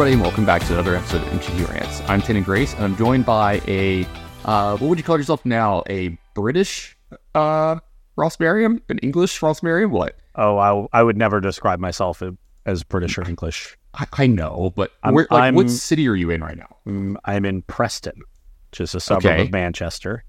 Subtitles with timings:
[0.00, 2.00] Everybody, and welcome back to another episode of MTG Rants.
[2.08, 4.06] I'm Tannon Grace, and I'm joined by a,
[4.46, 5.82] uh, what would you call yourself now?
[5.90, 6.96] A British
[7.34, 7.78] uh,
[8.16, 8.80] Ross Merriam?
[8.88, 9.90] An English Ross Merriam?
[9.90, 10.16] What?
[10.36, 12.22] Oh, I, I would never describe myself
[12.64, 13.76] as British or English.
[13.92, 16.78] I, I know, but I'm- where, like, what I'm- city are you in right now?
[16.86, 18.22] Mm, I'm in Preston,
[18.70, 19.42] which is a suburb Okay.
[19.42, 20.24] of Manchester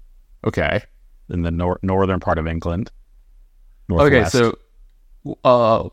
[0.46, 0.82] Okay.
[1.30, 2.92] in the nor- northern part of England.
[3.90, 4.54] Okay, so
[5.44, 5.88] uh,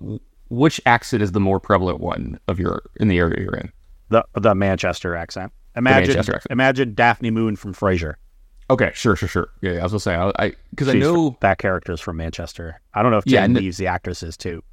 [0.49, 3.71] which accent is the more prevalent one of your in the area you're in?
[4.09, 5.51] The the Manchester accent.
[5.75, 6.51] Imagine Manchester accent.
[6.51, 8.15] imagine Daphne Moon from Frasier.
[8.71, 9.49] Okay, sure, sure, sure.
[9.61, 12.17] Yeah, yeah, I was gonna say I because I, She's know that character is from
[12.17, 12.79] Manchester.
[12.93, 14.63] I don't know if Yeah, Jen and- Leeves the actress is too.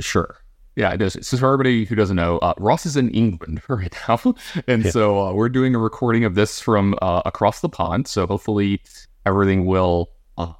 [0.00, 0.36] Sure.
[0.76, 1.16] Yeah, it does.
[1.26, 4.20] So for everybody who doesn't know, uh, Ross is in England right now,
[4.66, 4.90] and Yeah.
[4.90, 8.06] so uh, we're doing a recording of this from uh, across the pond.
[8.08, 8.82] So hopefully
[9.24, 10.52] everything will uh,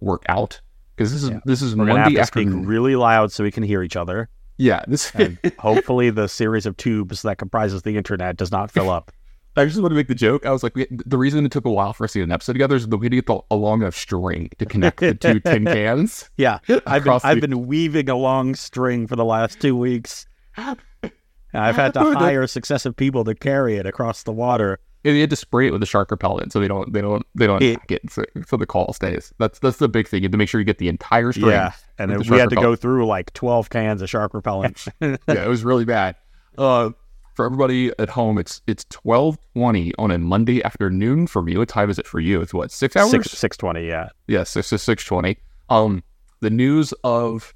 [0.00, 0.60] work out
[0.94, 1.40] because this is Yeah.
[1.46, 4.28] this is We're Monday to speak really loud so we can hear each other.
[4.56, 5.10] Yeah, this.
[5.14, 9.12] And hopefully, the series of tubes that comprises the internet does not fill up.
[9.58, 10.44] I just want to make the joke.
[10.44, 12.32] I was like, we, the reason it took a while for us to get an
[12.32, 15.00] episode together is that we had to get the, a long enough string to connect
[15.00, 16.28] the two tin cans.
[16.36, 20.26] Yeah, I've been Across I've been weaving a long string for the last two weeks.
[20.56, 24.78] I've had to hire successive people to carry it across the water.
[25.14, 27.46] You had to spray it with a shark repellent so they don't they don't they
[27.46, 29.32] don't It- it so, so the call stays.
[29.38, 30.22] That's that's the big thing.
[30.22, 31.50] You have to make sure you get the entire string.
[31.50, 34.86] Yeah, and the we had to go through like twelve cans of shark repellent.
[35.00, 36.16] yeah, it was really bad.
[36.58, 36.90] Uh,
[37.34, 41.56] for everybody at home, it's it's twelve twenty on a Monday afternoon for me.
[41.56, 42.40] What time is it for you?
[42.40, 43.10] It's what six hours?
[43.10, 43.86] six six twenty.
[43.86, 45.38] Yeah, Yes, it's six twenty.
[45.68, 46.02] Um,
[46.40, 47.52] the news of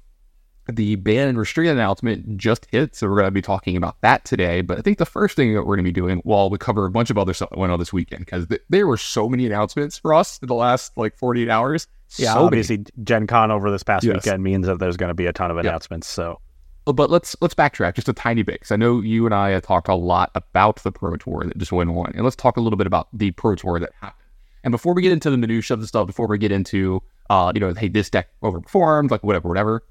[0.75, 4.25] the ban and restrict announcement just hit, so we're going to be talking about that
[4.25, 4.61] today.
[4.61, 6.85] But I think the first thing that we're going to be doing, while we cover
[6.85, 9.29] a bunch of other stuff that went on this weekend, because th- there were so
[9.29, 11.87] many announcements for us in the last like forty eight hours.
[12.17, 12.29] yeah.
[12.33, 12.45] so many.
[12.47, 14.15] obviously, Gen Con over this past Yes.
[14.15, 16.07] weekend means that there's going to be a ton of announcements.
[16.07, 16.39] So
[16.87, 19.49] Uh, But let's let's backtrack just a tiny bit because I know you and I
[19.51, 22.57] have talked a lot about the Pro Tour that just went on, and let's talk
[22.57, 24.17] a little bit about the Pro Tour that happened.
[24.63, 27.49] And before we get into the minutia of the stuff, before we get into uh,
[27.55, 29.83] you know, hey, this deck overperformed, like whatever, whatever.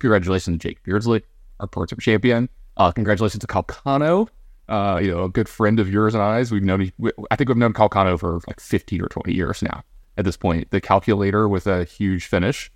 [0.00, 1.22] Congratulations to Jake Beardsley,
[1.60, 2.48] our Tour champion.
[2.76, 4.28] Uh, congratulations to Calcano,
[4.68, 6.52] uh, you know, a good friend of yours and I's.
[6.52, 9.82] We've known, we, I think we've known Calcano for like 15 or 20 years now.
[10.16, 12.70] At this point, the calculator with a huge finish.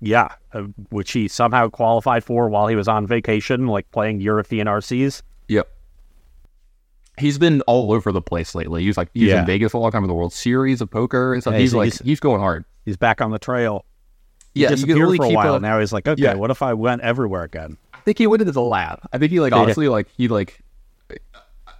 [0.00, 4.66] yeah, uh, which he somehow qualified for while he was on vacation, like playing European
[4.66, 5.22] RCs.
[5.48, 5.68] Yep.
[7.18, 8.82] He's been all over the place lately.
[8.84, 9.40] He's like he's Yeah.
[9.40, 11.52] in Vegas a long time with the World Series of poker and stuff.
[11.52, 12.64] Yeah, he's he's- like he's- he's going hard.
[12.84, 13.84] He's back on the trail.
[14.54, 15.54] Yeah, he you can disappeared only for a while.
[15.56, 16.34] a- now he's like, okay, Yeah.
[16.34, 17.76] what if I went everywhere again?
[17.94, 19.00] I think he went into the lab.
[19.12, 20.60] I think he like honestly like he like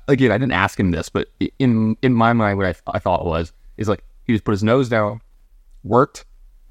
[0.09, 0.31] again.
[0.33, 1.29] I didn't ask him this, but
[1.59, 4.63] in in my mind, what I, I thought was is like he just put his
[4.63, 5.21] nose down,
[5.85, 6.25] worked,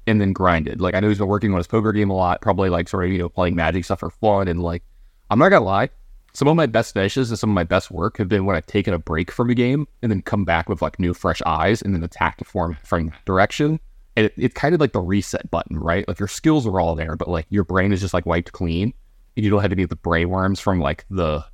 [0.06, 0.80] and then grinded.
[0.80, 3.04] Like I know he's been working on his poker game a lot, probably like sort
[3.04, 4.48] of you know playing magic stuff for fun.
[4.48, 4.82] And like
[5.30, 5.90] I'm not gonna lie,
[6.32, 8.66] some of my best finishes and some of my best work have been when I've
[8.66, 11.82] taken a break from a game and then come back with like new fresh eyes
[11.82, 13.80] and then attack the form from that direction.
[14.16, 16.06] And it, it's kind of like the reset button, right?
[16.06, 18.92] Like your skills are all there, but like your brain is just like wiped clean.
[19.36, 21.44] And you don't have any of the brain worms from like the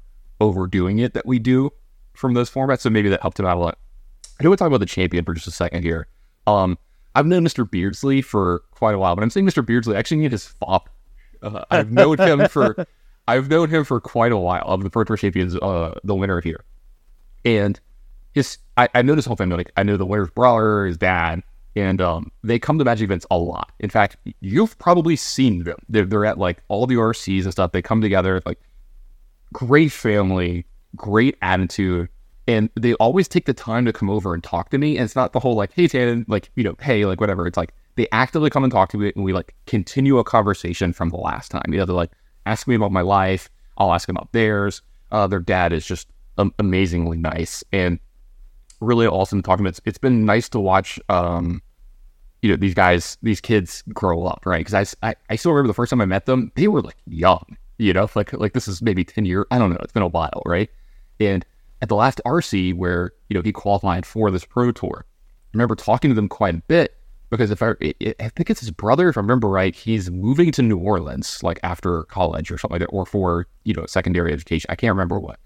[0.40, 1.70] overdoing it that we do
[2.14, 2.80] from those formats.
[2.80, 3.78] So maybe that helped him out a lot.
[4.38, 6.08] I do want to talk about the champion for just a second here.
[6.46, 6.78] Um,
[7.14, 7.68] I've known Mr.
[7.68, 9.64] Beardsley for quite a while, but I'm saying Mr.
[9.64, 9.96] Beardsley.
[9.96, 10.88] I actually need his fop.
[11.42, 12.86] Uh, I've known him for
[13.28, 14.64] I've known him for quite a while.
[14.66, 16.64] Of the Pro Tour champions, uh, the winner here,
[17.44, 17.78] and
[18.34, 19.56] his I, I know this whole family.
[19.56, 21.42] Like I know the winner's brother, his dad,
[21.78, 23.70] and um, they come to Magic events a lot.
[23.78, 25.78] In fact, you've probably seen them.
[25.88, 27.72] They're, they're at like all the RCs and stuff.
[27.72, 28.60] They come together, like
[29.52, 32.08] great family, great attitude,
[32.48, 34.96] and they always take the time to come over and talk to me.
[34.96, 37.46] And it's not the whole like, hey, Tannon, like you know, hey, like whatever.
[37.46, 40.92] It's like they actively come and talk to me, and we like continue a conversation
[40.92, 41.64] from the last time.
[41.68, 42.12] You know, they're like
[42.46, 43.48] ask me about my life.
[43.76, 44.82] I'll ask them about theirs.
[45.12, 46.08] Uh, their dad is just
[46.38, 47.98] um, amazingly nice and
[48.80, 49.66] really awesome talking.
[49.66, 50.98] It's it's been nice to watch.
[51.08, 51.62] Um,
[52.42, 54.64] you know these guys, these kids grow up, right?
[54.64, 56.96] Because I, I I still remember the first time I met them, they were like
[57.06, 57.56] young.
[57.78, 59.46] You know, like like this is maybe ten years.
[59.50, 59.78] I don't know.
[59.80, 60.70] It's been a while, right?
[61.20, 61.44] And
[61.80, 65.74] at the last RC where you know he qualified for this pro tour, I remember
[65.74, 66.98] talking to them quite a bit
[67.30, 67.70] because if I
[68.20, 71.60] I think it's his brother, if I remember right, he's moving to New Orleans like
[71.62, 74.68] after college or something like that, or for you know secondary education.
[74.70, 75.38] I can't remember what.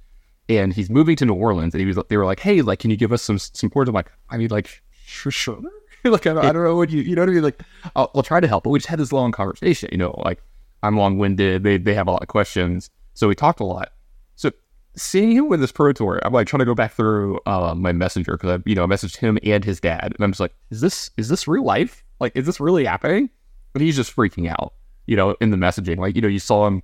[0.49, 2.91] And he's moving to New Orleans, and he was they were like, hey, like, can
[2.91, 3.89] you give us some some points?
[3.89, 5.61] I'm like, I mean, like, sure, sure.
[6.11, 7.43] like, I don't, I don't know what you you know what I mean.
[7.43, 7.61] Like,
[7.97, 9.89] I'll, I'll try to help, but we just had this long conversation.
[9.93, 10.43] You know, like
[10.83, 11.63] I'm long winded.
[11.63, 13.93] They they have a lot of questions, so we talked a lot.
[14.37, 14.51] So
[14.97, 17.93] seeing him with this pro tour, I'm like trying to go back through uh, my
[17.93, 20.55] messenger because I, you know, I messaged him and his dad, and I'm just like,
[20.71, 22.05] is this is this real life?
[22.21, 23.31] Like, is this really happening?
[23.75, 24.75] And he's just freaking out,
[25.07, 25.99] you know, in the messaging.
[25.99, 26.83] Like, you know, you saw him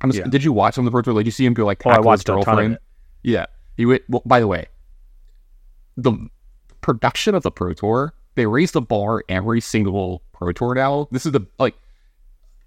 [0.00, 0.24] I'm, Yeah.
[0.24, 1.14] Did you watch of the Pro Tour?
[1.14, 2.78] Like, did you see him go like Oh, I watched a ton of girlfriend?
[3.22, 3.46] Yeah,
[3.76, 4.02] he went.
[4.08, 4.66] Well, by the way,
[5.96, 6.12] the
[6.80, 11.08] production of the Pro Tour, they raised the bar every single Pro Tour now.
[11.10, 11.74] This is the like.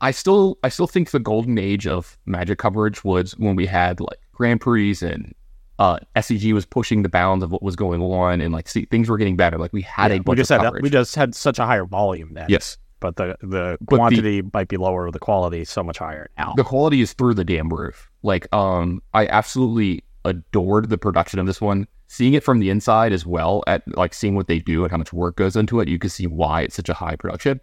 [0.01, 4.01] I still, I still think the golden age of Magic coverage was when we had
[4.01, 5.33] like Grand Prix and
[5.79, 9.09] uh, SCG was pushing the bounds of what was going on, and like see, things
[9.09, 9.57] were getting better.
[9.57, 10.83] Like we had Yeah, a we just of had coverage.
[10.83, 12.47] we just had such a higher volume then.
[12.49, 16.29] yes, but the the the- quantity might be lower, the quality is so much higher
[16.37, 16.53] now.
[16.57, 18.09] the quality is through the damn roof.
[18.23, 21.87] Like, um, I absolutely adored the production of this one.
[22.13, 24.97] Seeing it from the inside as well, at like seeing what they do and how
[24.97, 27.59] much work goes into it, you can see why it's such a high production.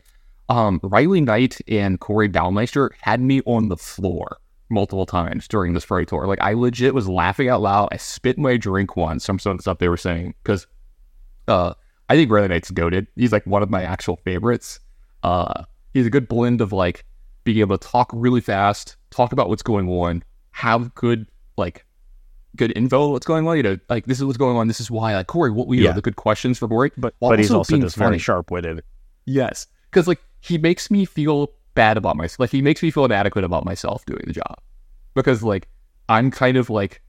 [0.48, 4.38] Um, Riley Knight and Corey Baumeister had me on the floor
[4.68, 6.26] multiple times during this Pro Tour.
[6.26, 7.90] Like, I legit was laughing out loud.
[7.92, 10.66] I spit my drink once from some of the stuff they were saying because,
[11.46, 11.74] uh,
[12.08, 13.06] I think Riley Knight's goaded.
[13.14, 14.80] He's like one of my actual favorites.
[15.22, 15.62] Uh,
[15.94, 17.04] he's a good blend of like
[17.44, 21.86] being able to talk really fast, talk about what's going on, have good like
[22.56, 23.56] good info what's going on.
[23.56, 24.68] You know, like this is what's going on.
[24.68, 25.14] This is why.
[25.14, 25.90] Like Corey, what we Yeah.
[25.90, 28.18] know the good questions for Corey, but but he's also just very funny.
[28.18, 28.82] sharp witted.
[29.26, 32.40] Yes, because like he makes me feel bad about myself.
[32.40, 34.56] Like he makes me feel inadequate about myself doing the job
[35.14, 35.68] because like
[36.08, 37.00] I'm kind of like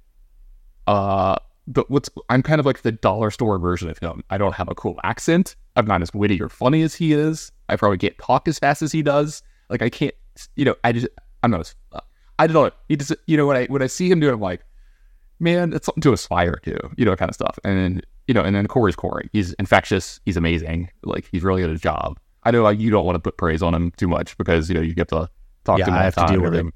[0.88, 1.36] uh
[1.68, 4.24] the what's I'm kind of like the dollar store version of him.
[4.30, 5.56] I don't have a cool accent.
[5.76, 7.52] I'm not as witty or funny as he is.
[7.70, 9.42] I probably can't talk as fast as he does.
[9.70, 10.14] Like I can't,
[10.56, 10.76] you know.
[10.84, 11.08] I just
[11.44, 11.76] I'm not as
[12.40, 12.72] I don't know.
[12.90, 14.62] He just you know when I when I see him do it, I'm like,
[15.42, 17.60] man, it's something to aspire to, you know, kind of stuff.
[17.64, 19.30] And then you know, and then Corey's Corey.
[19.34, 20.22] He's infectious.
[20.24, 20.90] He's amazing.
[21.04, 22.20] Like he's really good at his job.
[22.44, 24.76] I know like you don't want to put praise on him too much because you
[24.76, 25.30] know you get to
[25.66, 25.98] talk Yeah, to him.
[25.98, 26.72] I have to deal with everything.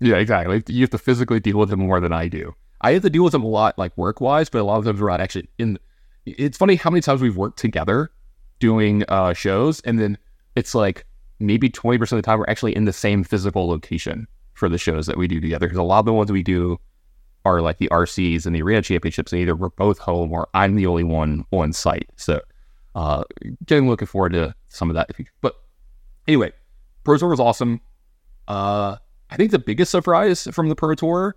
[0.00, 0.62] Yeah, exactly.
[0.68, 2.54] You have to physically deal with him more than I do.
[2.80, 4.84] I have to deal with him a lot, like work wise, but a lot of
[4.84, 5.78] times we're not actually in.
[6.24, 8.10] It's funny how many times we've worked together
[8.58, 10.18] doing uh, shows, and then
[10.56, 11.04] it's like
[11.40, 14.78] maybe twenty percent of the time we're actually in the same physical location for the
[14.78, 15.66] shows that we do together.
[15.66, 16.78] Because a lot of the ones we do
[17.44, 20.76] are like the RCs and the arena championships, and either we're both home or I'm
[20.76, 22.08] the only one on site.
[22.16, 22.40] So,
[22.94, 23.24] uh,
[23.66, 25.10] getting looking forward to some of that.
[25.40, 25.54] But
[26.28, 26.52] anyway,
[27.04, 27.80] Pro Tour was awesome.
[28.48, 28.96] Uh,
[29.30, 31.36] I think the biggest surprise from the Pro Tour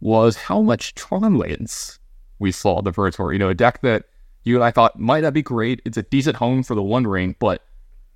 [0.00, 1.98] was how much Tron lands
[2.38, 3.32] we saw at the Pro Tour.
[3.32, 4.04] You know, a deck that
[4.44, 5.80] you and I thought might not be great.
[5.84, 7.64] It's a decent home for the One Ring, but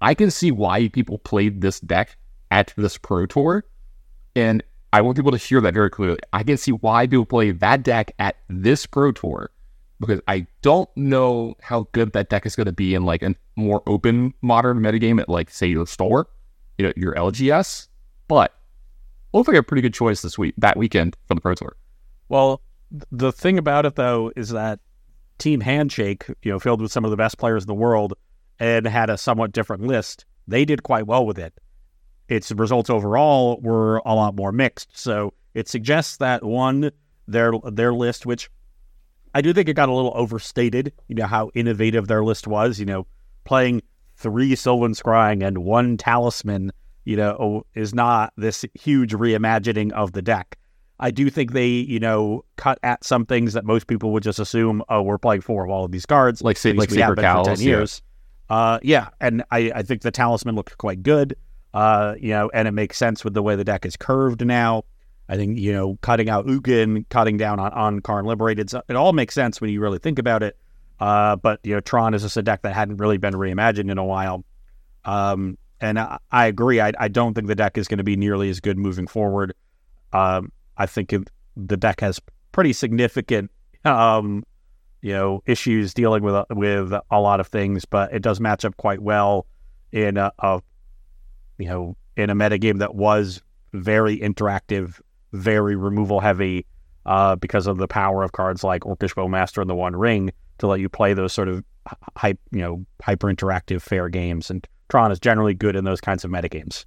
[0.00, 2.16] I can see why people played this deck
[2.50, 3.64] at this Pro Tour.
[4.34, 4.62] And
[4.92, 6.18] I want people to hear that very clearly.
[6.32, 9.50] I can see why people play that deck at this Pro Tour
[10.00, 13.34] because I don't know how good that deck is going to be in like a
[13.56, 16.28] more open modern metagame at like say your store,
[16.78, 17.88] you know, your LGS.
[18.28, 18.54] But
[19.32, 21.76] looks like a pretty good choice this week, that weekend for the Pro Tour.
[22.28, 22.62] Well,
[23.10, 24.80] the thing about it though is that
[25.38, 28.14] Team Handshake, you know, filled with some of the best players in the world
[28.58, 30.24] and had a somewhat different list.
[30.48, 31.58] They did quite well with it.
[32.28, 34.96] Its results overall were a lot more mixed.
[34.96, 36.90] So it suggests that one,
[37.28, 38.50] their their list, which
[39.34, 42.80] I do think it got a little overstated, you know, how innovative their list was,
[42.80, 43.06] you know,
[43.44, 43.82] playing
[44.16, 46.72] three Sylvan Scrying and one Talisman,
[47.04, 50.58] you know, is not this huge reimagining of the deck.
[50.98, 54.38] I do think they, you know, cut at some things that most people would just
[54.38, 56.42] assume, oh, we're playing four of all of these cards.
[56.42, 58.02] Like say like Saber been for 10 years.
[58.48, 61.36] Uh, yeah, and I, I think the talisman looked quite good.
[61.76, 64.82] Uh, you know, and it makes sense with the way the deck is curved now.
[65.28, 69.12] I think you know, cutting out Ugin, cutting down on on Karn Liberated, it all
[69.12, 70.56] makes sense when you really think about it.
[70.98, 73.98] Uh, but you know, Tron is just a deck that hadn't really been reimagined in
[73.98, 74.42] a while.
[75.04, 76.80] Um, and I, I agree.
[76.80, 79.52] I, I don't think the deck is going to be nearly as good moving forward.
[80.14, 81.28] Um, I think it,
[81.58, 83.50] the deck has pretty significant,
[83.84, 84.44] um,
[85.02, 88.78] you know, issues dealing with with a lot of things, but it does match up
[88.78, 89.46] quite well
[89.92, 90.62] in a, a
[91.58, 95.00] you know, in a metagame that was very interactive,
[95.32, 96.66] very removal heavy,
[97.06, 100.66] uh, because of the power of cards like Orcish Bowmaster and the One Ring to
[100.66, 101.64] let you play those sort of
[102.16, 104.50] hype, you know, hyper interactive fair games.
[104.50, 106.84] And Tron is generally good in those kinds of metagames.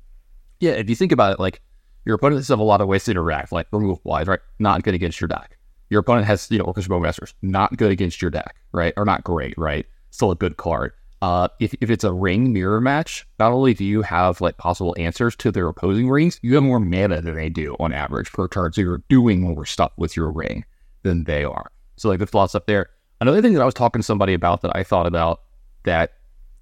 [0.59, 1.61] Yeah, if you think about it, like
[2.05, 4.39] your opponents have a lot of ways to interact, like removal wise, right?
[4.59, 5.57] Not good against your deck.
[5.89, 8.93] Your opponent has, you know, Orcish Bowmasters, not good against your deck, right?
[8.97, 9.85] Or not great, right?
[10.11, 10.91] Still a good card.
[11.21, 14.95] Uh, if, if it's a ring mirror match, not only do you have like possible
[14.97, 18.47] answers to their opposing rings, you have more mana than they do on average per
[18.47, 18.71] turn.
[18.71, 20.63] So you're doing more stuff with your ring
[21.03, 21.71] than they are.
[21.97, 22.89] So like there's a lot of stuff there.
[23.19, 25.41] Another thing that I was talking to somebody about that I thought about
[25.83, 26.13] that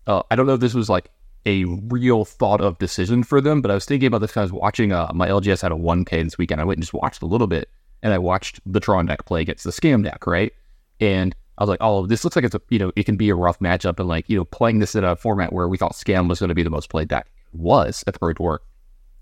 [0.07, 1.11] uh, I don't know if this was like
[1.45, 4.31] a real thought of decision for them, but I was thinking about this.
[4.31, 6.59] 'cause I was watching uh, my LGS had a 1K this weekend.
[6.59, 7.69] I went and just watched a little bit,
[8.01, 10.51] and I watched the Tron deck play against the Scam deck, right?
[10.99, 13.29] And I was like, oh, this looks like it's a you know it can be
[13.29, 15.93] a rough matchup, and like you know playing this in a format where we thought
[15.93, 18.61] Scam was going to be the most played deck was at the Pro Tour.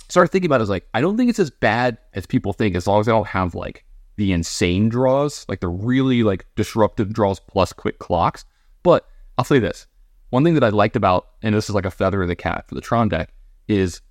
[0.09, 2.53] started thinking about it, I was like, I don't think it's as bad as people
[2.53, 3.85] think, as long as they don't have like
[4.17, 8.45] the insane draws, like the really like disruptive draws plus quick clocks.
[8.83, 9.87] But I'll say this:
[10.29, 12.67] one thing that I liked about, and this is like a feather in the cap
[12.67, 13.33] for the Tron deck,
[13.67, 14.01] is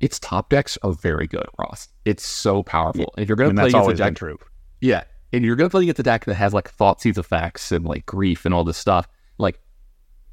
[0.00, 1.88] its top decks are very good, Ross.
[2.04, 3.12] It's so powerful.
[3.16, 4.38] And if you're going to play that's always been deck, true.
[4.80, 7.84] yeah, and you're going to play against a deck that has like Thoughtseize effects and
[7.84, 9.08] like grief and all this stuff,
[9.38, 9.58] like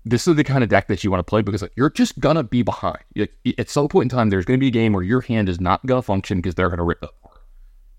[0.06, 2.20] this is the kind of deck that you want to play because like, you're just
[2.20, 3.00] gonna be behind.
[3.16, 5.60] Like, at some point in time, there's to be a game where your hand is
[5.60, 7.42] not to function because they're to rip apart.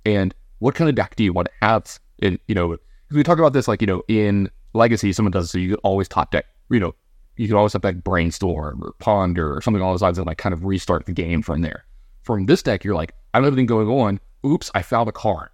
[0.05, 1.99] And what kind of deck do you want to have?
[2.23, 2.79] And you know,
[3.11, 6.09] we talk about this like you know in Legacy, someone does so you could always
[6.09, 6.47] top deck.
[6.71, 6.95] You know,
[7.37, 10.39] you can always top deck Brainstorm or Ponder or something along those lines and like
[10.39, 11.85] kind of restart the game from there.
[12.23, 14.21] From this deck, you're like, I don't have anything going on.
[14.45, 15.49] Oops, I found a card.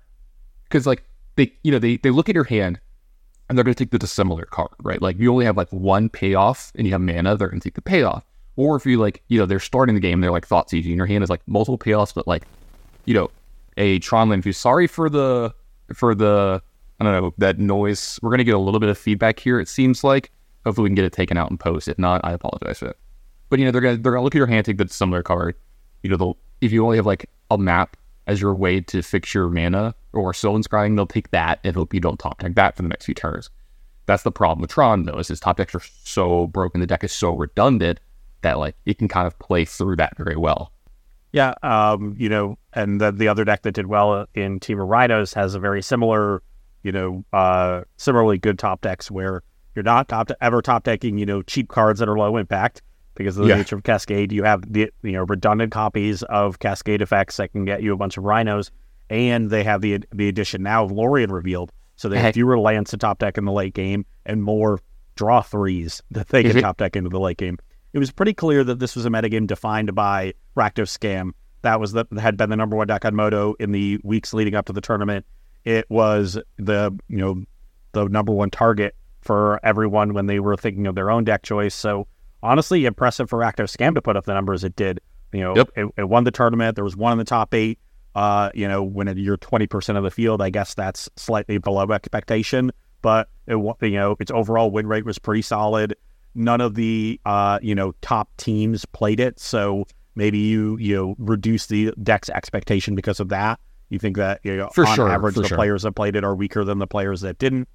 [0.64, 1.04] Because like
[1.36, 2.80] they, you know, they they look at your hand
[3.48, 5.00] and they're going to take the dissimilar card, right?
[5.00, 7.74] Like you only have like one payoff and you have mana, they're going to take
[7.74, 8.24] the payoff.
[8.56, 11.22] Or if you like, you know, they're starting the game, they're like Thoughtseize, your hand
[11.22, 12.44] is like multiple payoffs, but like,
[13.04, 13.30] you know,
[13.76, 14.56] a Tron Land Fuse.
[14.56, 15.54] Sorry for the
[15.94, 16.62] for the
[16.98, 18.18] I don't know that noise.
[18.22, 19.60] We're going to get a little bit of feedback here.
[19.60, 20.32] It seems like.
[20.64, 21.86] Hopefully, we can get it taken out and post.
[21.86, 22.96] If not, I apologize for that.
[23.50, 25.54] But you know, they're gonna they're gonna look at your hand, take the dissimilar card.
[26.02, 29.34] You know, they'll if you only have like a map as your way to fix
[29.34, 32.76] your mana or Sylvan Scrying, they'll take that and hope you don't top deck that
[32.76, 33.50] for the next few turns.
[34.06, 37.04] That's the problem with Tron though, is his top decks are so broken, the deck
[37.04, 38.00] is so redundant
[38.42, 40.72] that like it can kind of play through that very well.
[41.32, 45.34] Yeah, um, you know, and the, the other deck that did well in Temur Rhinos
[45.34, 46.42] has a very similar,
[46.82, 49.42] you know, uh, similarly good top decks where
[49.74, 52.80] you're not top ever top decking, you know, cheap cards that are low impact
[53.16, 53.56] because of the Yeah.
[53.56, 54.32] nature of Cascade.
[54.32, 57.96] You have the you know redundant copies of Cascade effects that can get you a
[57.96, 58.70] bunch of Rhinos,
[59.10, 62.34] and they have the the addition now of Lorien revealed, so they have Heck.
[62.34, 64.80] fewer lands to top deck in the late game and more
[65.16, 66.60] draw threes that they can Mhm.
[66.60, 67.58] top deck into the late game.
[67.92, 71.30] It was pretty clear that this was a metagame defined by Rakdos Scam.
[71.62, 74.54] That was the had been the number one deck on Moto in the weeks leading
[74.54, 75.24] up to the tournament.
[75.64, 77.42] It was the you know
[77.92, 81.74] the number one target for everyone when they were thinking of their own deck choice.
[81.74, 82.06] So
[82.46, 85.00] honestly, impressive for Rakdos Scam to put up the numbers it did.
[85.32, 85.70] You know, Yep.
[85.76, 86.76] it, it won the tournament.
[86.76, 87.78] There was one in the top eight.
[88.14, 92.70] Uh, you know, when you're 20% of the field, I guess that's slightly below expectation.
[93.02, 95.94] But it, you know, its overall win rate was pretty solid.
[96.34, 99.86] None of the uh, you know top teams played it, so
[100.16, 103.58] maybe you you know reduce the deck's expectation because of that.
[103.90, 105.56] You think that you know For on sure, average the sure.
[105.56, 107.68] players that played it are weaker than the players that didn't.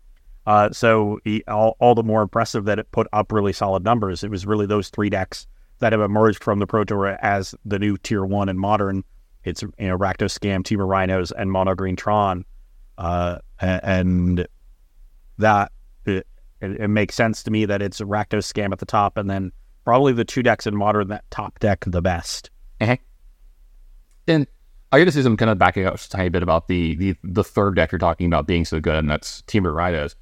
[0.47, 4.23] Uh, so he, all, all the more impressive that it put up really solid numbers.
[4.23, 5.45] It was really those three decks
[5.79, 9.03] that have emerged from the Pro Tour as the new Tier One and modern.
[9.43, 12.45] It's you know Rakdos Scam, Temur Rhinos, and Mono Green Tron,
[12.97, 14.47] uh, and
[15.39, 15.71] that
[16.05, 16.27] it,
[16.61, 19.51] it, makes sense to me that it's Rakdos Scam at the top, and then
[19.83, 22.51] probably the two decks in modern that top deck the best.
[24.27, 24.45] And
[24.91, 27.15] I got to say some kind of backing up a tiny bit about the, the
[27.23, 30.15] the third deck you're talking about being so good, and that's Temur Rhinos.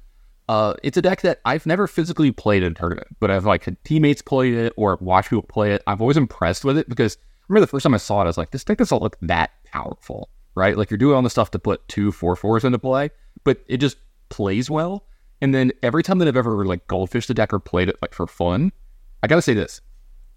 [0.50, 3.76] Uh, it's a deck that I've never physically played in tournament, but I've like had
[3.84, 5.82] teammates played it or watched people play it.
[5.86, 8.26] I've always impressed with it because I remember the first time I saw it, I
[8.26, 10.76] was like, this deck doesn't look that powerful, right?
[10.76, 13.10] Like you're doing all the stuff to put two four fours into play,
[13.44, 15.06] but it just plays well.
[15.40, 18.12] And then every time that I've ever like goldfished the deck or played it like
[18.12, 18.72] for fun,
[19.22, 19.80] I gotta say this: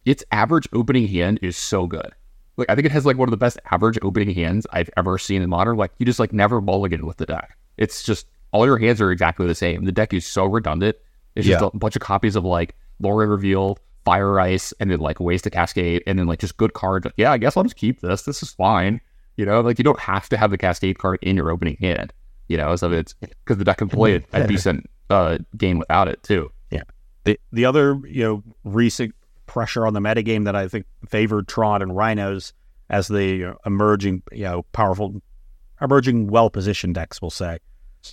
[0.05, 2.11] its average opening hand is so good.
[2.55, 5.17] Like I think it has like one of the best average opening hands I've ever
[5.17, 5.75] seen in modern.
[5.75, 7.57] Like you just like never mulligan with the deck.
[7.77, 9.83] It's just all your hands are exactly the same.
[9.83, 10.95] The deck is so redundant.
[11.35, 11.69] It's just Yeah.
[11.73, 15.49] a bunch of copies of like Lorien Revealed, Fire Ice, and then like Ways to
[15.49, 17.05] Cascade, and then like just good cards.
[17.05, 18.21] Like, yeah, I guess I'll just keep this.
[18.23, 19.01] This is fine.
[19.35, 22.13] You know, like you don't have to have the Cascade card in your opening hand.
[22.47, 26.21] You know, so it's because the deck can play a decent uh, game without it
[26.23, 26.51] too.
[26.69, 26.83] Yeah.
[27.23, 29.15] The the other you know recent
[29.47, 32.53] pressure on the metagame that I think favored Tron and Rhinos
[32.89, 35.21] as the know, emerging you know powerful,
[35.81, 37.57] emerging well positioned decks, we'll say,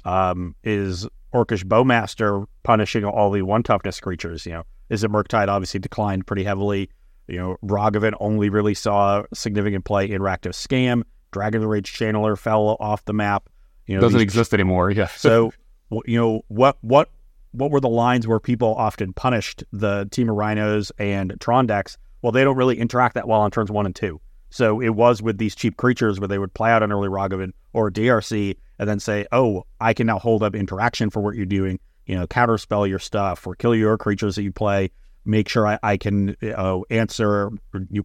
[0.04, 4.46] um, is Orcish Bowmaster punishing all the one toughness creatures.
[4.46, 6.90] You know, is it Murktide obviously declined pretty heavily.
[7.28, 11.04] You know, Ragavan only really saw significant play in Rakdos Scam.
[11.30, 13.48] Dragon Rage Channeler fell off the map.
[13.86, 14.90] You know, Doesn't these exist anymore.
[14.90, 15.06] Yeah.
[15.16, 15.52] so,
[16.06, 17.10] you know, what what
[17.52, 21.96] what were the lines where people often punished the Temur rhinos and Tron decks?
[22.22, 24.20] Well, they don't really interact that well on turns one and two.
[24.50, 27.52] So it was with these cheap creatures where they would play out an early Ragavan
[27.72, 31.44] or DRC and then say, "Oh, I can now hold up interaction for what you're
[31.44, 31.78] doing.
[32.06, 34.90] You know, counterspell your stuff or kill your creatures that you play.
[35.26, 37.50] Make sure I, I can uh, answer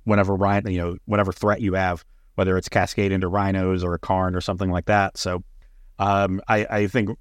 [0.03, 2.03] whenever Ryan, you know, whatever threat you have,
[2.35, 5.17] whether it's Cascade into Rhinos or a Karn or something like that.
[5.17, 5.43] So
[5.97, 7.17] um, I, I think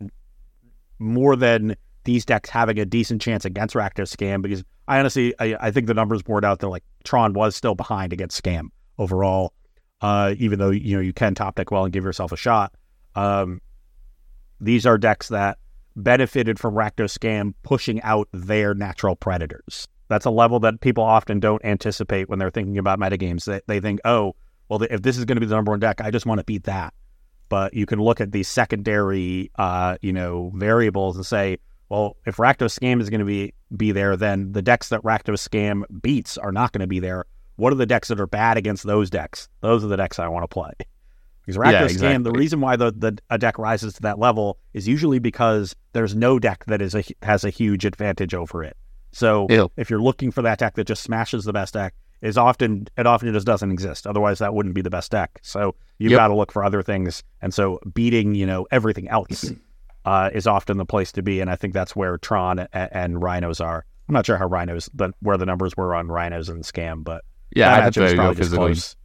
[0.98, 5.56] more than these decks having a decent chance against Rakdos Scam because I honestly I,
[5.60, 9.54] I think the numbers board out there like Tron was still behind against Scam overall.
[10.00, 12.74] uh, even though you know you can top deck well and give yourself a shot.
[13.14, 13.60] Um,
[14.60, 15.58] these are decks that
[15.96, 19.86] benefited from Rakdos Scam pushing out their natural predators.
[20.08, 23.44] That's a level that people often don't anticipate when they're thinking about metagames.
[23.44, 24.34] They, they think, oh,
[24.68, 26.44] well, if this is going to be the number one deck, I just want to
[26.44, 26.94] beat that.
[27.48, 32.38] But you can look at these secondary, uh, you know, variables and say, well, if
[32.38, 36.38] Rakdos Scam is going to be be there, then the decks that Rakdos Scam beats
[36.38, 37.24] are not going to be there.
[37.56, 39.48] What are the decks that are bad against those decks?
[39.60, 40.72] Those are the decks I want to play.
[41.44, 42.22] Because Rakdos Yeah, exactly.
[42.22, 46.14] the reason why the, the a deck rises to that level is usually because there's
[46.14, 48.76] no deck that is a has a huge advantage over it.
[49.12, 49.70] So Ew.
[49.76, 53.06] if you're looking for that deck that just smashes the best deck, is often it
[53.06, 54.06] often just doesn't exist.
[54.06, 55.38] Otherwise, that wouldn't be the best deck.
[55.42, 56.18] So you've Yep.
[56.18, 57.22] got to look for other things.
[57.42, 59.52] And so beating you know everything else
[60.06, 61.40] uh, is often the place to be.
[61.40, 63.84] And I think that's where Tron and, and Rhinos are.
[64.08, 67.24] I'm not sure how Rhinos, the, where the numbers were on Rhinos and Scam, but
[67.54, 68.66] Yeah, I is to go just physically.
[68.66, 68.96] close.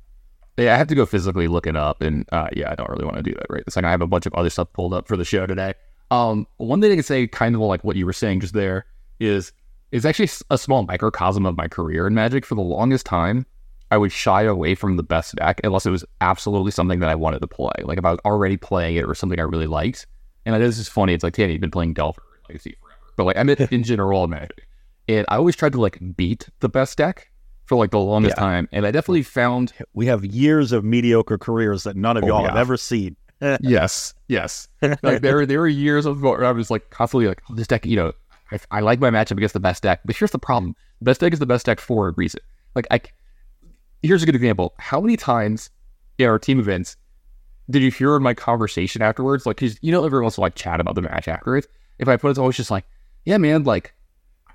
[0.49, 3.06] Yeah, I have to go physically look it up, and uh, yeah, I don't really
[3.06, 3.88] want to do that right this second.
[3.88, 5.74] I have a bunch of other stuff pulled up for the show today.
[6.12, 8.86] Um, one thing I can say, kind of like what you were saying just there,
[9.20, 9.52] is
[9.92, 12.46] is actually a small microcosm of my career in Magic.
[12.46, 13.46] For the longest time,
[13.92, 17.16] I would shy away from the best deck unless it was absolutely something that I
[17.16, 17.74] wanted to play.
[17.84, 20.06] Like if I was already playing it or something I really liked.
[20.46, 21.14] And I know this is funny.
[21.14, 24.28] It's like, Tanny, you've been playing Delver Legacy forever, but like I meant in general
[24.28, 24.68] Magic,
[25.08, 27.29] and I always tried to like beat the best deck
[27.70, 28.44] for like the longest Yeah.
[28.44, 32.28] time, and I definitely found We have years of mediocre careers that none of Oh,
[32.28, 33.16] y'all have ever seen.
[33.62, 34.68] yes, yes.
[34.82, 37.86] Like there, there were years of where I was like constantly like, oh, this deck,
[37.86, 38.12] you know,
[38.52, 41.22] I, I like my matchup against the best deck, but here's the problem: the best
[41.22, 42.42] deck is the best deck for a reason.
[42.76, 43.00] Like, I,
[44.02, 44.74] here's a good example.
[44.80, 45.70] How many times
[46.18, 46.98] in our team events
[47.70, 49.46] did you hear in my conversation afterwards?
[49.46, 51.68] Like, 'cause, you know, everyone wants to like chat about the match afterwards.
[52.00, 52.86] If I put it, it's always just like,
[53.26, 53.94] yeah, man, like.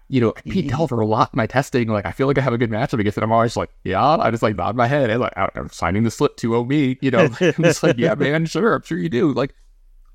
[0.08, 1.88] You know, beat Delver a lot in my testing.
[1.88, 3.24] Like, I feel like I have a good matchup against it.
[3.24, 4.04] I'm always like, yeah.
[4.04, 6.98] I just like nod my head and like, I'm signing the slip to oh me.
[7.00, 9.32] You know, I'm just like, yeah, man, sure, I'm sure you do.
[9.32, 9.54] Like,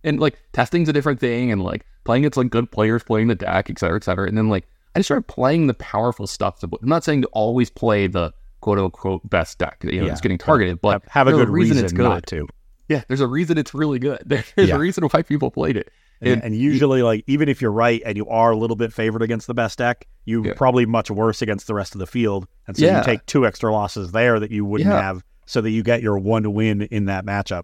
[0.04, 3.36] and like testing's a different thing and like playing it's like good players playing the
[3.36, 6.63] deck et cetera et cetera and then like i just started playing the powerful stuff
[6.63, 10.13] i'm not saying to always play the quote unquote best deck you know Yeah.
[10.13, 12.47] it's getting targeted but have a good reason, it's good not to.
[12.88, 14.75] yeah there's a reason it's really good there's Yeah.
[14.75, 18.17] a reason why people played it And, And- usually, like even if you're right and
[18.17, 20.53] you are a little bit favored against the best deck, you're Yeah.
[20.53, 22.97] probably much worse against the rest of the field, and so Yeah.
[22.97, 25.01] you take two extra losses there that you wouldn't Yeah.
[25.01, 27.63] have, so that you get your one win in that matchup.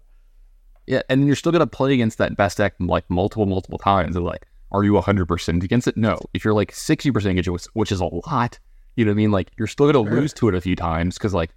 [0.88, 4.24] yeah and you're still gonna play against that best deck like multiple multiple times and
[4.24, 8.00] like are you 100% against it no if you're like 60% against it which- is
[8.00, 8.60] a lot
[8.94, 11.18] you know what i mean like you're still gonna lose to it a few times
[11.18, 11.50] because like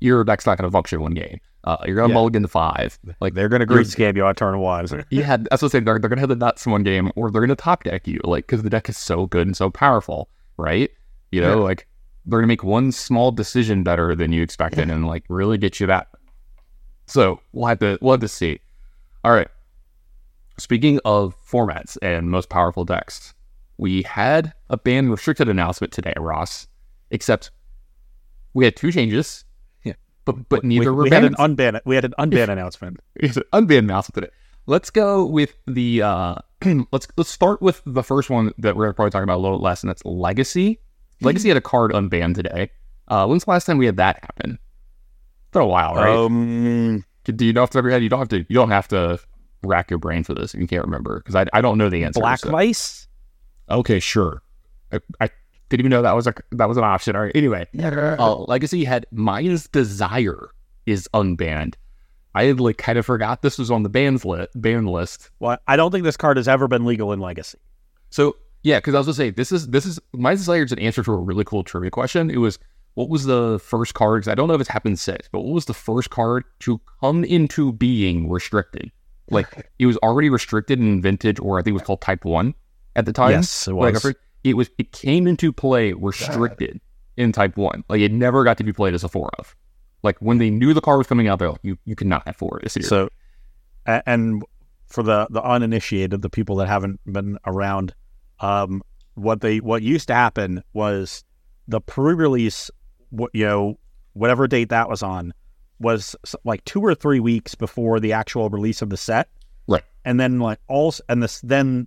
[0.00, 2.14] your deck's not gonna function one game uh, you're gonna Yeah.
[2.14, 4.86] mulligan to five like They're going to You're- great scam you on turn one.
[5.10, 5.84] yeah, that's what I'm saying.
[5.84, 8.18] They're, they're gonna have the nuts in one game, or they're gonna top deck you,
[8.24, 10.90] like because the deck is so good and so powerful, right?
[11.30, 11.64] You know, Yeah.
[11.64, 11.86] like
[12.26, 15.86] they're gonna make one small decision better than you expected, and like really get you
[15.88, 16.08] that.
[17.06, 18.60] So we'll have to we'll have to see.
[19.24, 19.48] All right.
[20.58, 23.34] Speaking of formats and most powerful decks,
[23.78, 26.66] we had a ban restricted announcement today, Ross.
[27.10, 27.50] Except
[28.54, 29.44] we had two changes.
[30.24, 31.80] But but neither we, were we had an unban.
[31.84, 33.00] We had an unban announcement.
[33.16, 34.28] it's an unbanned mouse today.
[34.66, 36.36] Let's go with the uh
[36.92, 39.82] let's let's start with the first one that we're probably talking about a little less,
[39.82, 40.80] and that's Legacy.
[41.22, 42.70] Legacy had a card unbanned today.
[43.08, 44.58] Uh when's the last time we had that happen?
[45.42, 46.08] It's been a while, right?
[46.08, 48.02] Um, Do you know off the top of your head?
[48.02, 49.18] You don't have to you don't have to
[49.62, 52.04] rack your brain for this if you can't remember, because I, I don't know the
[52.04, 52.20] answer.
[52.20, 53.08] Black so- Vice.
[53.68, 54.42] Okay, sure.
[54.92, 55.30] I, I
[55.70, 57.16] didn't even know that was a that was an option.
[57.16, 57.32] All right.
[57.34, 57.66] Anyway,
[58.18, 60.50] uh, Legacy had Mind's Desire
[60.86, 61.74] is unbanned.
[62.34, 64.50] I had like kind of forgot this was on the bans list.
[64.54, 65.30] Ban list.
[65.40, 67.58] Well, I don't think this card has ever been legal in Legacy.
[68.10, 70.78] So yeah, because I was gonna say this is this is Mind's Desire is an
[70.78, 72.30] answer to a really cool trivia question.
[72.30, 72.58] It was
[72.94, 74.22] what was the first card?
[74.24, 76.80] 'cause I don't know if it's happened since, but what was the first card to
[77.00, 78.90] come into being restricted?
[79.30, 82.54] Like it was already restricted in Vintage, or I think it was called Type One
[82.96, 83.30] at the time.
[83.30, 83.84] Yes, it was.
[83.96, 86.80] I forget- it was it came into play restricted
[87.16, 87.84] in Type One.
[87.88, 89.54] Like it never got to be played as a four of.
[90.02, 92.36] Like when they knew the car was coming out, they're like, you you cannot have
[92.36, 92.86] four this year.
[92.86, 93.08] So,
[93.86, 94.42] and
[94.86, 97.94] for the the uninitiated, the people that haven't been around,
[98.40, 98.82] um,
[99.14, 101.24] what they what used to happen was
[101.68, 102.70] the pre-release,
[103.10, 103.78] what you know,
[104.14, 105.34] whatever date that was on,
[105.78, 109.28] was like two or three weeks before the actual release of the set,
[109.70, 109.84] Right.
[110.04, 111.86] And then like all and this then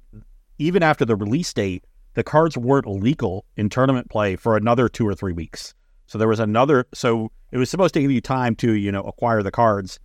[0.57, 1.83] even after the release date,
[2.13, 5.73] the cards weren't legal in tournament play for another two or three weeks.
[6.07, 6.85] So there was another.
[6.93, 9.99] So it was supposed to give you time to you know acquire the cards,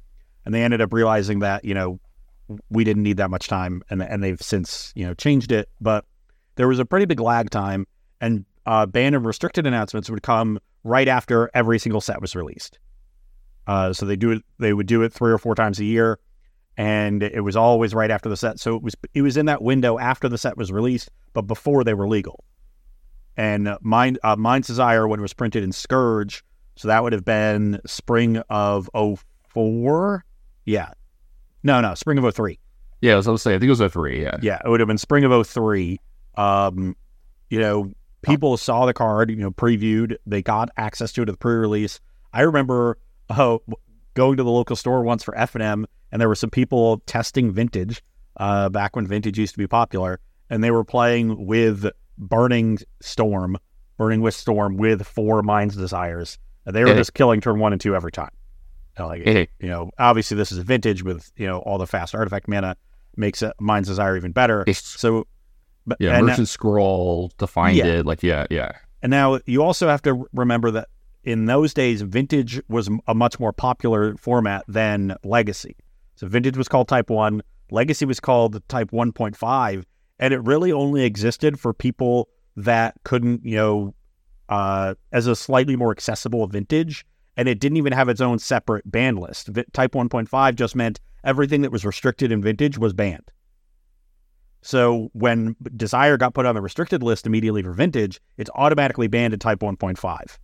[0.45, 2.01] and they ended up realizing that you know
[2.71, 5.69] we didn't need that much time, and and they've since you know changed it.
[5.81, 6.05] But
[6.57, 7.87] there was a pretty big lag time,
[8.21, 12.79] and uh, ban and restricted announcements would come right after every single set was released.
[13.67, 14.43] Uh, so they do it.
[14.59, 16.19] They would do it three or four times a year,
[16.79, 18.59] and it was always right after the set.
[18.59, 21.85] So it was it was in that window after the set was released, but before
[21.85, 22.45] they were legal.
[23.37, 26.45] And uh, Mind uh, Mind's Desire when it was printed in Scourge,
[26.77, 30.25] so that would have been spring of 04.
[30.65, 30.91] Yeah,
[31.63, 32.59] no, no, spring of 03.
[33.01, 34.23] Yeah, I was going to say, I think it was a three.
[34.23, 34.37] Yeah.
[34.43, 36.01] Yeah, it would have been spring of 03.
[36.37, 36.97] Um,
[37.51, 40.17] you know, people saw the card, you know, previewed.
[40.27, 42.01] They got access to it at the pre-release.
[42.33, 42.99] I remember
[43.31, 43.59] uh,
[44.15, 45.55] going to the local store once for F
[46.13, 48.03] and there were some people testing vintage
[48.39, 53.57] uh, back when vintage used to be popular, and they were playing with Burning Storm,
[53.97, 56.39] Burning with Storm with four Mind's Desires.
[56.67, 58.31] And they were just killing turn one and two every time.
[58.97, 59.27] And, Like
[59.61, 62.77] you know, obviously this is vintage with you know all the fast artifact mana
[63.17, 64.63] makes it Mind's Desire even better.
[64.63, 65.27] It's- So,
[65.87, 67.87] but yeah, Merchant Scroll defined Yeah.
[67.87, 68.07] it.
[68.07, 68.73] Like, yeah, yeah.
[69.03, 70.89] and now you also have to remember that
[71.25, 75.77] in those days, Vintage was a much more popular format than Legacy.
[76.19, 79.87] So Vintage was called Type One, Legacy was called Type One Point Five,
[80.19, 83.95] and it really only existed for people that couldn't, you know,
[84.49, 87.07] uh, as a slightly more accessible Vintage.
[87.37, 89.47] And it didn't even have its own separate ban list.
[89.47, 93.31] Vi- Type 1.5 just meant everything that was restricted in Vintage was banned.
[94.61, 99.35] So when Desire got put on the restricted list immediately for Vintage, it's automatically banned
[99.35, 100.39] at Type 1.5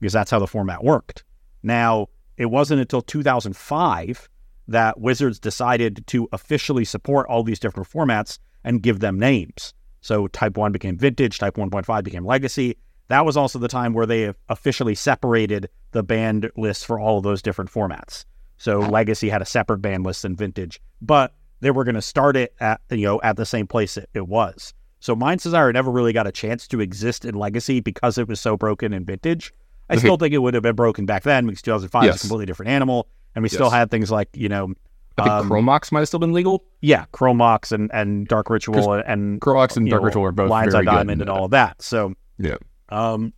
[0.00, 1.22] because that's how the format worked.
[1.62, 4.28] Now, it wasn't until 2005
[4.70, 9.74] that Wizards decided to officially support all these different formats and give them names.
[10.00, 12.76] So Type 1 became Vintage, Type 1.5 became Legacy.
[13.08, 17.24] That was also the time where they officially separated the banned list for all of
[17.24, 18.24] those different formats.
[18.56, 22.36] So Legacy had a separate ban list than Vintage, but they were going to start
[22.36, 24.72] it at you know at the same place it, it was.
[25.00, 28.38] So Mind's Desire never really got a chance to exist in Legacy because it was
[28.38, 29.52] so broken in Vintage.
[29.88, 32.46] I still think it would have been broken back then because 2005 is a completely
[32.46, 34.72] different animal, and we still had things like you know,
[35.18, 36.64] I think Um, Chrome Mox might have still been legal.
[36.80, 40.32] yeah, Chrome Mox and and Dark Ritual and Chrome Mox and Dark know, Ritual are
[40.32, 40.84] both on good.
[40.84, 41.80] Diamond and all of that.
[41.82, 42.56] So Yeah.
[42.88, 43.32] um,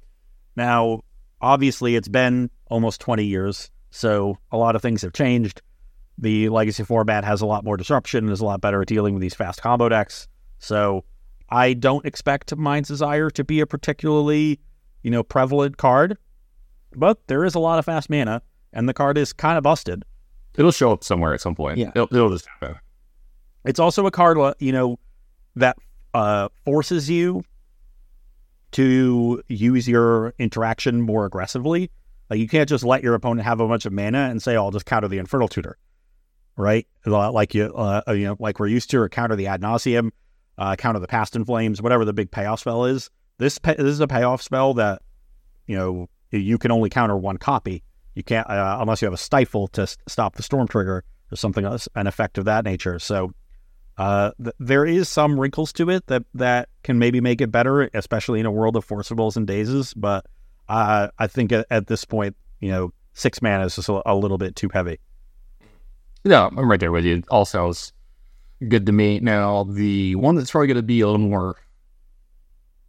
[0.57, 1.01] now,
[1.41, 5.61] obviously, it's been almost 20 years, so a lot of things have changed.
[6.19, 9.15] The legacy format has a lot more disruption and is a lot better at dealing
[9.15, 10.29] with these fast combo decks.
[10.59, 11.05] So
[11.49, 14.61] I don't expect Mind's Desire to be a particularly,
[15.03, 16.17] you know, prevalent card,
[16.95, 20.05] but there is a lot of fast mana, and the card is kind of busted.
[20.57, 21.79] It'll show up somewhere at some point.
[21.79, 21.91] Yeah.
[21.95, 22.79] It'll, it'll just happen.
[23.65, 24.99] It's also a card, uh, you know,
[25.57, 25.77] that
[26.15, 27.43] uh, forces you
[28.73, 31.91] to use your interaction more aggressively.
[32.31, 34.65] Like you can't just let your opponent have a bunch of mana and say, "Oh,
[34.65, 35.77] "I'll just counter the Infernal Tutor,"
[36.57, 36.87] right?
[37.05, 40.13] Like you, uh, you know, like we're used to, or counter the Ad Nauseam,
[40.57, 43.11] uh, counter the Past in Flames, whatever the big payoff spell is.
[43.37, 45.03] This pay- this is a payoff spell that
[45.67, 47.83] you know you can only counter one copy.
[48.15, 51.65] You can't uh, unless you have a stifle to stop the storm trigger or something
[51.65, 52.99] else, an effect of that nature.
[52.99, 53.33] So
[53.99, 57.89] uh, th- there is some wrinkles to it that that can maybe make it better,
[57.95, 59.95] especially in a world of forcibles and dazes.
[59.95, 60.27] But
[60.69, 64.15] uh, I think at, at this point, you know, six mana is just a, a
[64.15, 64.99] little bit too heavy.
[66.25, 67.23] Yeah, I'm right there with you.
[67.31, 67.93] All sounds
[68.69, 69.21] good to me.
[69.21, 71.57] Now, the one that's probably going to be a little more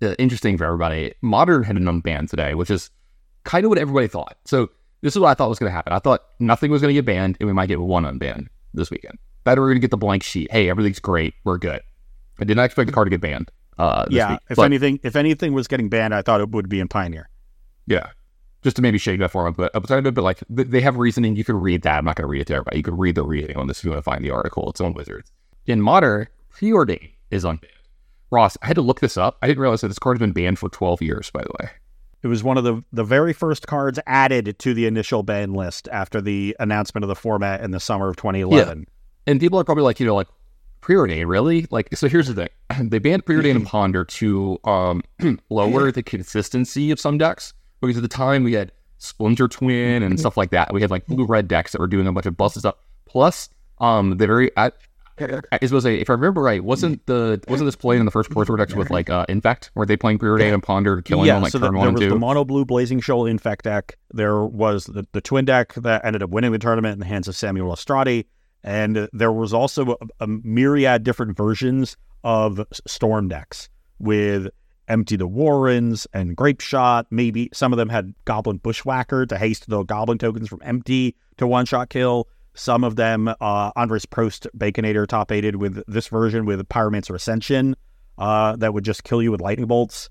[0.01, 2.91] uh, interesting for everybody, Modern had an unbanned today, which is
[3.43, 4.37] kind of what everybody thought.
[4.45, 4.69] So
[5.03, 5.91] this is what I thought was going to happen.
[5.91, 8.89] I thought nothing was going to get banned, and we might get one unbanned this
[8.89, 9.19] weekend.
[9.43, 10.49] That we're going to get the blank sheet.
[10.49, 11.33] Hey, everything's great.
[11.43, 11.81] We're good.
[12.39, 13.51] I did not expect the card to get banned.
[13.77, 16.49] Uh, this yeah, week, if but- anything, if anything was getting banned, I thought it
[16.51, 17.29] would be in Pioneer.
[17.85, 18.07] Yeah.
[18.63, 21.35] Just to maybe shake that for them, but but like they have reasoning.
[21.35, 21.97] You can read that.
[21.97, 22.77] I'm not going to read it to everybody.
[22.77, 24.69] You can read the reasoning on this if you want to find the article.
[24.69, 25.33] It's on Wizards.
[25.65, 27.67] In Modern, preordain is unbanned.
[28.31, 29.37] Ross, I had to look this up.
[29.41, 31.29] I didn't realize that this card has been banned for 12 years.
[31.29, 31.71] By the way,
[32.23, 35.87] It was one of the the very first cards added to the initial ban list
[35.91, 38.87] after the announcement of the format in the summer of 2011.
[39.27, 40.29] and people are probably like, you know, like
[40.81, 41.67] preordain, really?
[41.69, 42.49] Like, so here's the thing:
[42.89, 45.03] they banned preordain and ponder to um,
[45.49, 48.71] lower the consistency of some decks because at the time we had
[49.03, 50.73] Splinter Twin and stuff like that.
[50.73, 52.75] We had like blue red decks that were doing a bunch of busted stuff.
[53.05, 54.71] Plus, um, the very I,
[55.19, 58.31] I was say, if I remember right, wasn't the wasn't this played in the first
[58.31, 59.71] Tour decks with like uh, Infect?
[59.75, 61.87] Were they playing preordain and ponder, killing yeah, them like so the, turn there one
[61.89, 63.97] and was the mono blue blazing shoal infect deck.
[64.11, 67.27] There was the, the twin deck that ended up winning the tournament in the hands
[67.27, 68.25] of Samuel Estratti,
[68.63, 74.49] and there was also a, a myriad different versions of storm decks with
[74.87, 77.07] empty the warrens and grape shot.
[77.11, 81.47] Maybe some of them had goblin bushwhacker to haste the goblin tokens from empty to
[81.47, 82.27] one shot kill.
[82.55, 87.75] Some of them, uh, Andres Prost Baconator top aided with this version with Pyromancer Ascension,
[88.17, 90.09] uh, that would just kill you with lightning bolts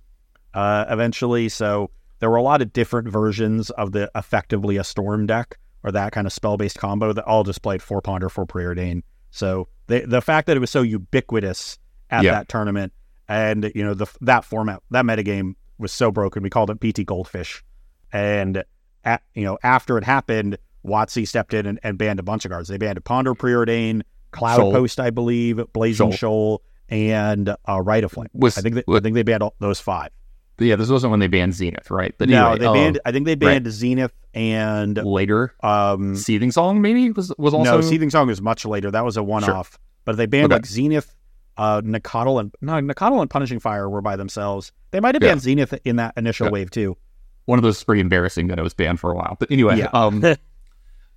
[0.54, 1.48] uh, eventually.
[1.48, 5.92] So there were a lot of different versions of the effectively a storm deck or
[5.92, 9.02] that kind of spell based combo that all just played four ponder for preordain.
[9.30, 11.78] So they, the fact that it was so ubiquitous
[12.10, 12.32] at Yeah.
[12.32, 12.92] that tournament,
[13.28, 17.06] and you know the that format that metagame was so broken, we called it PT
[17.06, 17.64] Goldfish,
[18.12, 18.62] and
[19.04, 22.50] at, you know after it happened, Watsy stepped in and, and banned a bunch of
[22.50, 22.68] cards.
[22.68, 24.72] They banned Ponder Preordain, Cloud Shoal.
[24.72, 26.62] Post, I believe, Blazing Shoal.
[26.88, 28.28] And uh, Rite of Flame.
[28.34, 30.10] Was- I think they, I think they banned all, those five.
[30.58, 32.14] yeah, this wasn't when they banned Zenith, right?
[32.18, 33.00] But no, anyway, they banned.
[33.06, 33.40] I think they right.
[33.62, 35.54] banned Zenith and later.
[35.62, 36.16] um.
[36.16, 38.90] Seething Song maybe was was also no, Seething Song was much later.
[38.90, 39.78] That was a one-off.
[40.04, 40.56] But they banned Okay.
[40.56, 41.14] like Zenith,
[41.56, 44.72] uh, and no, Nacatl and Punishing Fire were by themselves.
[44.90, 45.30] They might have Yeah.
[45.30, 46.52] banned Zenith in that initial Yeah.
[46.52, 46.96] wave too.
[47.46, 49.36] one of those is pretty embarrassing that it was banned for a while.
[49.40, 49.88] But anyway, Yeah.
[49.92, 50.20] um,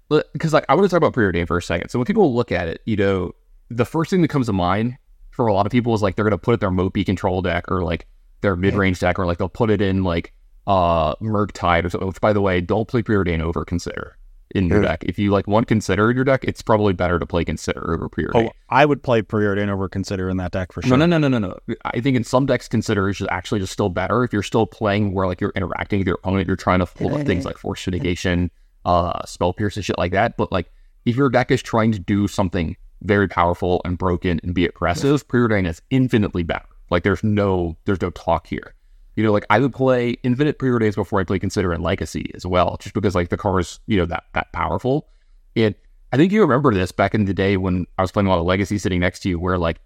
[0.09, 1.89] because like I want to talk about preordain for a second.
[1.89, 3.33] So when people look at it, you know,
[3.69, 4.97] the first thing that comes to mind
[5.31, 7.69] for a lot of people is like they're gonna put it their Mopey control deck
[7.71, 8.07] or like
[8.41, 10.33] their mid range deck or like they'll put it in like
[10.67, 12.07] uh Murktide or something.
[12.07, 14.17] Which by the way, don't play preordain over consider
[14.55, 15.03] in your deck.
[15.03, 18.07] If you like want consider in your deck, it's probably better to play consider over
[18.07, 18.47] preordain.
[18.47, 20.97] Oh, I would play Preordain over Consider in that deck for sure.
[20.97, 21.75] No, no, no, no, no, no.
[21.85, 25.13] I think in some decks, consider is actually just still better if you're still playing
[25.13, 27.85] where like you're interacting with your opponent, you're trying to pull up things like force
[27.85, 28.49] mitigation,
[28.85, 30.37] uh, spell pierce, and shit like that.
[30.37, 30.71] But like
[31.05, 35.27] if your deck is trying to do something very powerful and broken and be aggressive,
[35.27, 36.65] preordain is infinitely better.
[36.89, 38.73] Like there's no there's no talk here.
[39.15, 42.45] You know, like I would play infinite preordains before I play consider and legacy as
[42.45, 45.07] well, just because like the car is you know that that powerful.
[45.55, 45.73] And
[46.11, 48.39] I think you remember this back in the day when I was playing a lot
[48.39, 49.79] of legacy sitting next to you, where like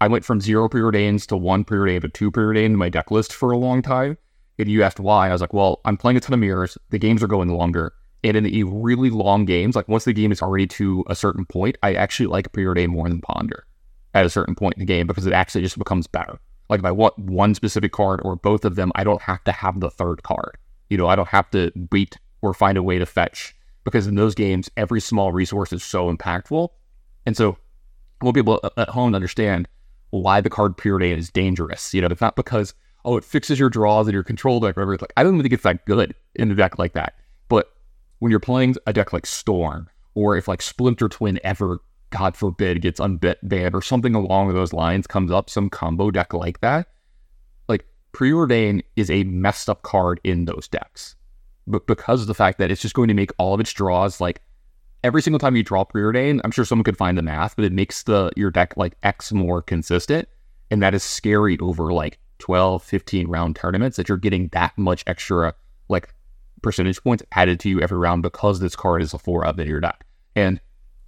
[0.00, 3.32] I went from zero preordains to one preordain to two preordain in my deck list
[3.32, 4.18] for a long time.
[4.58, 5.28] And you asked why.
[5.28, 6.76] I was like, well, I'm playing a ton of mirrors.
[6.90, 7.94] The games are going longer.
[8.24, 11.44] And in the really long games, like once the game is already to a certain
[11.44, 13.66] point, I actually like preordain more than ponder
[14.14, 16.38] at a certain point in the game because it actually just becomes better.
[16.68, 19.52] Like if I want one specific card or both of them, I don't have to
[19.52, 20.56] have the third card.
[20.88, 23.54] You know, I don't have to wait or find a way to fetch
[23.84, 26.68] because in those games, every small resource is so impactful.
[27.26, 27.56] And so
[28.20, 29.68] I want people at home to understand
[30.10, 31.92] why the card preordain is dangerous.
[31.92, 34.96] You know, it's not because, oh, it fixes your draws and your control deck, whatever.
[34.96, 37.14] Like, I don't even think it's that good in a deck like that.
[38.22, 41.80] When you're playing a deck like Storm, or if like Splinter Twin ever,
[42.10, 46.60] God forbid, gets unbanned or something along those lines comes up, some combo deck like
[46.60, 46.86] that,
[47.66, 51.16] like Preordain is a messed up card in those decks.
[51.66, 54.20] But because of the fact that it's just going to make all of its draws
[54.20, 54.40] like
[55.02, 57.72] every single time you draw preordain, I'm sure someone could find the math, but it
[57.72, 60.28] makes the your deck like X more consistent.
[60.70, 65.02] And that is scary over like 12, 15 round tournaments that you're getting that much
[65.08, 65.54] extra
[65.88, 66.14] like
[66.62, 69.68] percentage points added to you every round because this card is a four up in
[69.68, 70.04] your deck.
[70.34, 70.60] And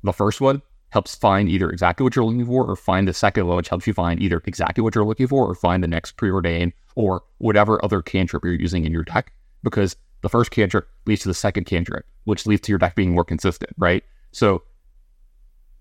[0.03, 3.47] the first one helps find either exactly what you're looking for or find the second
[3.47, 6.17] one, which helps you find either exactly what you're looking for or find the next
[6.17, 9.33] preordain or whatever other cantrip you're using in your deck.
[9.63, 13.13] Because the first cantrip leads to the second cantrip, which leads to your deck being
[13.13, 14.05] more consistent, right?
[14.31, 14.63] So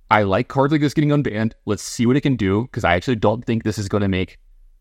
[0.09, 1.53] I like cards like this getting unbanned.
[1.65, 4.07] Let's see what it can do because I actually don't think this is going to
[4.07, 4.39] make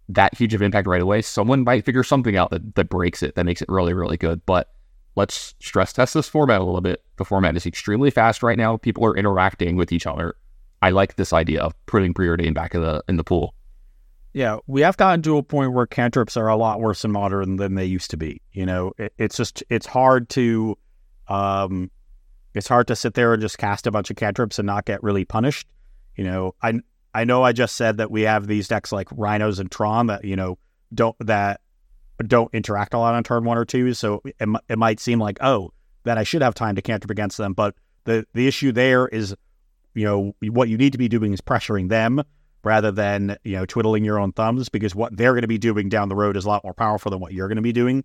[0.09, 1.23] that huge of an impact right away.
[1.23, 4.45] Someone might figure something out that, that breaks it, that makes it really, really good.
[4.47, 4.71] But
[5.17, 7.03] let's stress test this format a little bit.
[7.17, 8.77] The format is extremely fast right now.
[8.77, 10.35] People are interacting with each other.
[10.81, 13.55] I like this idea of putting priority preordain back in the in the pool.
[14.35, 17.57] Yeah, we have gotten to a point where cantrips are a lot worse in modern
[17.57, 18.41] than they used to be.
[18.53, 20.79] You know, it, it's just it's hard to,
[21.29, 21.91] um,
[22.55, 25.03] it's hard to sit there and just cast a bunch of cantrips and not get
[25.03, 25.69] really punished.
[26.17, 26.81] You know, I
[27.15, 30.25] I know I just said that we have these decks like Rhinos and Tron that
[30.25, 30.59] you know
[30.95, 31.61] don't that
[32.27, 33.95] don't interact a lot on turn one or two.
[33.95, 35.73] So it, it might seem like oh
[36.05, 39.35] that I should have time to cantrip against them, but the the issue there is,
[39.95, 42.23] you know, what you need to be doing is pressuring them
[42.65, 45.89] rather than you know twiddling your own thumbs because what they're going to be doing
[45.89, 48.05] down the road is a lot more powerful than what you're going to be doing.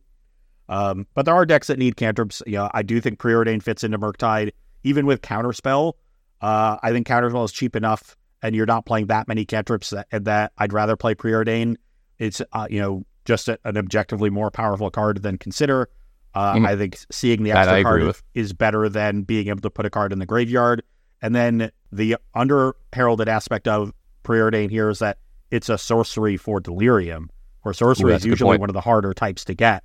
[0.69, 2.41] Um, but there are decks that need cantrips.
[2.45, 4.51] You know, I do think Preordain fits into Murktide,
[4.83, 5.93] even with Counterspell.
[6.41, 10.07] Uh, I think Counterspell is cheap enough, and you're not playing that many cantrips that,
[10.11, 11.77] that I'd rather play Preordain.
[12.19, 15.89] It's uh, you know just a, an objectively more powerful card than Consider.
[16.33, 16.67] Uh, Mm.
[16.67, 18.23] I think seeing the extra card with.
[18.33, 20.83] is better than being able to put a card in the graveyard.
[21.21, 23.91] And then the under heralded aspect of
[24.23, 25.17] preordain here is that
[25.51, 27.29] it's a sorcery for delirium,
[27.63, 29.83] where sorcery Ooh, is that's a good usually one of the harder types to get.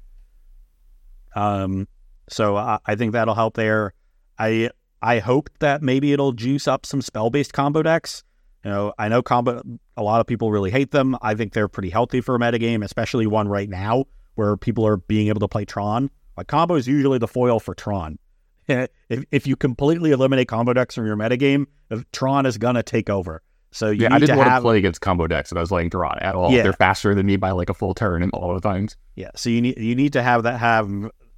[1.35, 1.89] Um,
[2.29, 3.95] so I, I think that'll help there.
[4.39, 8.25] I I hope that maybe it'll juice up some spell based combo decks.
[8.65, 9.63] You know, I know combo.
[9.97, 11.17] A lot of people really hate them.
[11.21, 14.97] I think they're pretty healthy for a metagame, especially one right now where people are
[14.97, 16.11] being able to play Tron.
[16.37, 18.19] Like combo is usually the foil for Tron.
[18.69, 23.11] if if you completely eliminate combo decks from your metagame, uh, Tron is gonna take
[23.11, 23.43] over.
[23.73, 25.59] So you Yeah, need I didn't to want have to play against combo decks and
[25.59, 26.53] I was playing Tron at all.
[26.53, 26.63] Yeah.
[26.63, 28.97] They're faster than me by like a full turn and all the times.
[29.17, 30.89] Yeah, so you need you need to have that have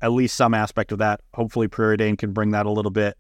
[0.01, 1.21] at least some aspect of that.
[1.33, 3.17] Hopefully, Preordain can bring that a little bit.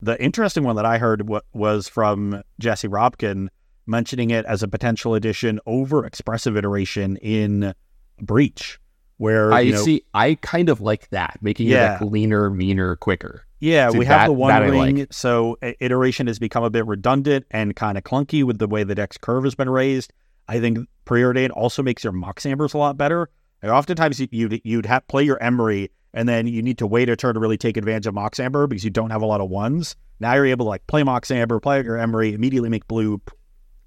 [0.00, 3.48] The interesting one that I heard w- was from Jesse Robkin
[3.86, 7.74] mentioning it as a potential addition over expressive iteration in
[8.20, 8.78] Breach,
[9.16, 10.02] where I you know, see.
[10.14, 11.96] I kind of like that, making Yeah.
[11.96, 13.44] it like leaner, meaner, quicker.
[13.60, 15.12] Yeah, See, we have that- the one ring, like.
[15.12, 18.94] so iteration has become a bit redundant and kind of clunky with the way the
[18.94, 20.12] deck's curve has been raised.
[20.46, 23.30] I think preordain also makes your Mox Ambers a lot better.
[23.62, 27.08] Like oftentimes you- you'd you'd have play your Emry and then you need to wait
[27.08, 29.40] a turn to really take advantage of Mox Amber because you don't have a lot
[29.40, 29.96] of ones.
[30.20, 33.32] Now you're able to like play Mox Amber, play your Emry, immediately make blue, p-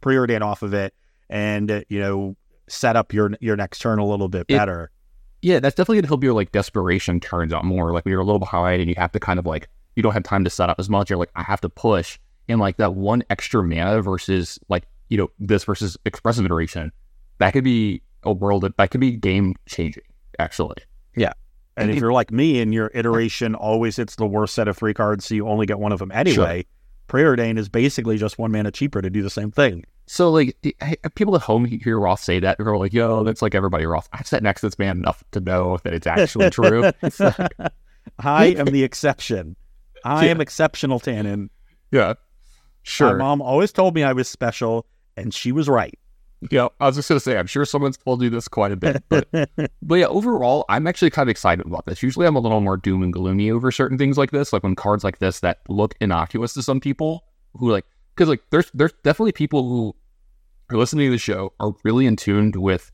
[0.01, 0.93] preordain off of it,
[1.29, 2.35] and uh, you know
[2.67, 4.91] set up your your next turn a little bit It- better.
[5.43, 7.91] Yeah, that's definitely gonna help your like desperation turns out more.
[7.93, 10.13] Like when you're a little behind and you have to kind of like you don't
[10.13, 11.09] have time to set up as much.
[11.09, 15.17] You're like, I have to push, and like that one extra mana versus like you
[15.17, 16.91] know this versus expressive iteration,
[17.39, 20.03] that could be a world that, that could be game changing.
[20.37, 20.77] Actually,
[21.77, 24.93] And if you're like me and your iteration always hits the worst set of three
[24.93, 26.65] cards, so you only get one of them anyway,
[27.07, 29.85] Preordain is basically just one mana cheaper to do the same thing.
[30.05, 30.55] so like
[31.15, 34.27] people at home hear Ross say that they're like, "Yo, that's like everybody Ross." I've
[34.27, 36.91] sat next to this man enough to know that it's actually true.
[38.19, 39.55] I am the exception.
[40.03, 40.31] I Yeah.
[40.31, 41.49] am exceptional, Tannon.
[41.91, 42.15] yeah, My
[42.83, 43.17] sure.
[43.17, 45.97] mom always told me I was special, and she was right.
[46.49, 49.03] Yeah, I was just gonna say, I'm sure someone's told you this quite a bit,
[49.09, 49.27] but
[49.81, 52.01] but yeah, overall, I'm actually kind of excited about this.
[52.01, 54.75] Usually, I'm a little more doom and gloomy over certain things like this, like when
[54.75, 58.93] cards like this that look innocuous to some people who like, because like there's there's
[59.03, 59.95] definitely people who
[60.71, 62.91] are listening to the show are really in tuned with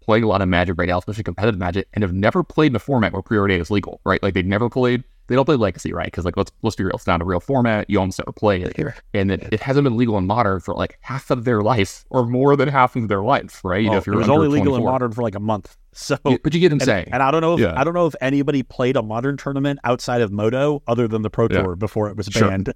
[0.00, 2.76] playing a lot of Magic right now, especially competitive Magic, and have never played in
[2.76, 4.22] a format where preordain is legal, right?
[4.22, 5.04] Like they've never played.
[5.28, 6.06] They don't play Legacy, right?
[6.06, 7.88] Because like let's let's be real, it's not a real format.
[7.88, 8.76] You almost never play it
[9.14, 12.26] and it, it hasn't been legal in modern for like half of their life or
[12.26, 13.82] more than half of their life, right?
[13.82, 15.76] You know, if you're it was only legal in modern for like a month.
[15.92, 17.08] So Yeah, but you get and, saying.
[17.10, 17.74] and I don't know if Yeah.
[17.76, 21.30] I don't know if anybody played a modern tournament outside of Moto other than the
[21.30, 21.62] Pro Yeah.
[21.62, 22.72] Tour before it was banned.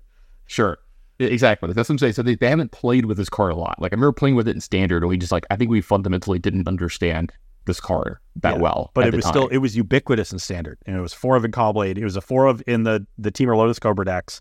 [0.47, 0.79] Sure.
[1.21, 1.73] Yeah, Exactly.
[1.73, 2.15] That's what I'm saying.
[2.15, 3.81] So they, they haven't played with this card a lot.
[3.81, 5.81] Like I remember playing with it in standard, and we just like I think we
[5.81, 7.33] fundamentally didn't understand
[7.66, 8.90] this card that Yeah, well.
[8.94, 9.33] But it was time.
[9.33, 10.79] still it was ubiquitous and standard.
[10.87, 11.98] And it was four of in Caw-Blade.
[11.98, 14.40] It was a four of in the the Temur Lotus Cobra decks.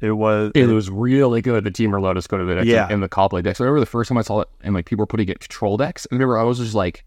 [0.00, 1.64] It was It was really good.
[1.64, 2.92] The Temur Lotus Cobra to the deck Yeah.
[2.92, 3.60] in the Caw-Blade decks.
[3.60, 5.38] I remember the first time I saw it, and like people were putting it in
[5.38, 6.06] control decks.
[6.06, 7.04] And I remember I was just like,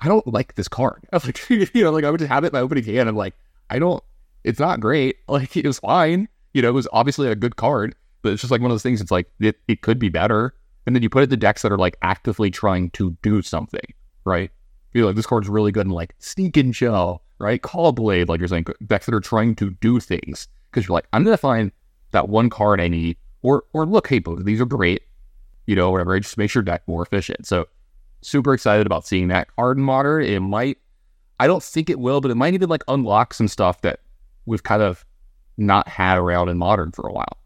[0.00, 1.04] I don't like this card.
[1.12, 3.08] I was like, you know, like I would just have it my opening hand.
[3.08, 3.34] I'm like,
[3.70, 4.02] I don't.
[4.44, 5.16] It's not great.
[5.28, 6.28] Like it was fine.
[6.54, 8.82] You know, it was obviously a good card, but it's just like one of those
[8.82, 9.00] things.
[9.00, 10.54] It's like it, it could be better.
[10.86, 13.42] And then you put it in the decks that are like actively trying to do
[13.42, 13.84] something,
[14.24, 14.50] right?
[15.06, 17.60] Like, this card's really good in like Sneak and Show, right?
[17.60, 20.48] Caw-Blade, like you're saying, decks that are trying to do things.
[20.70, 21.72] Because you're like, I'm gonna find
[22.10, 25.02] that one card I need, or or look, hey, both of these are great,
[25.66, 26.14] you know, whatever.
[26.14, 27.46] I just makes your deck more efficient.
[27.46, 27.66] So
[28.20, 30.24] super excited about seeing that card in modern.
[30.24, 30.78] It might,
[31.40, 34.00] I don't think it will, but it might even like unlock some stuff that
[34.44, 35.04] we've kind of
[35.56, 37.38] not had around in modern for a while.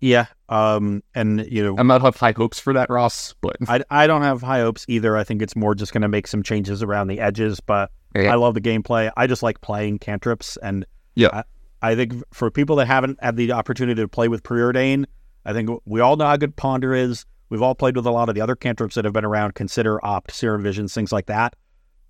[0.00, 0.26] yeah.
[0.52, 4.06] Um and you know I'm not have high hopes for that, Ross, but I, I
[4.06, 5.16] don't have high hopes either.
[5.16, 8.32] I think it's more just going to make some changes around the edges, but Yeah.
[8.32, 9.10] I love the gameplay.
[9.16, 10.84] I just like playing cantrips, and
[11.14, 11.28] Yeah.
[11.32, 11.44] I,
[11.92, 15.06] I think for people that haven't had the opportunity to play with preordain,
[15.46, 17.24] I think we all know how good Ponder is.
[17.48, 19.54] We've all played with a lot of the other cantrips that have been around.
[19.54, 21.54] Consider, Opt, Serum Visions, things like that.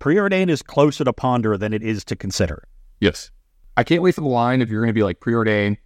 [0.01, 2.65] Preordain is closer to Ponder than it is to Consider.
[3.01, 3.31] Yes.
[3.77, 5.77] I can't wait for the line if you're going to be like preordain,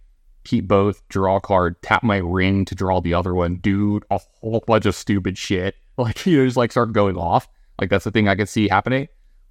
[0.47, 4.19] keep both, draw a card, tap my ring to draw the other one, do a
[4.39, 5.75] whole bunch of stupid shit.
[5.99, 7.47] Like, you know, just like start going off.
[7.81, 9.07] Like, that's the thing I could see happening.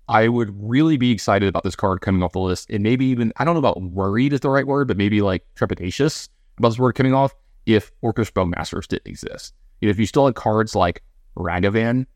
[0.08, 2.70] I would really be excited about this card coming off the list.
[2.70, 5.44] And maybe even, I don't know about worried is the right word, but maybe like
[5.56, 6.28] trepidatious
[6.58, 7.34] about this word coming off
[7.66, 9.54] if Orcish Bowmasters didn't exist.
[9.80, 11.02] If you still had cards like
[11.36, 12.06] Ragavan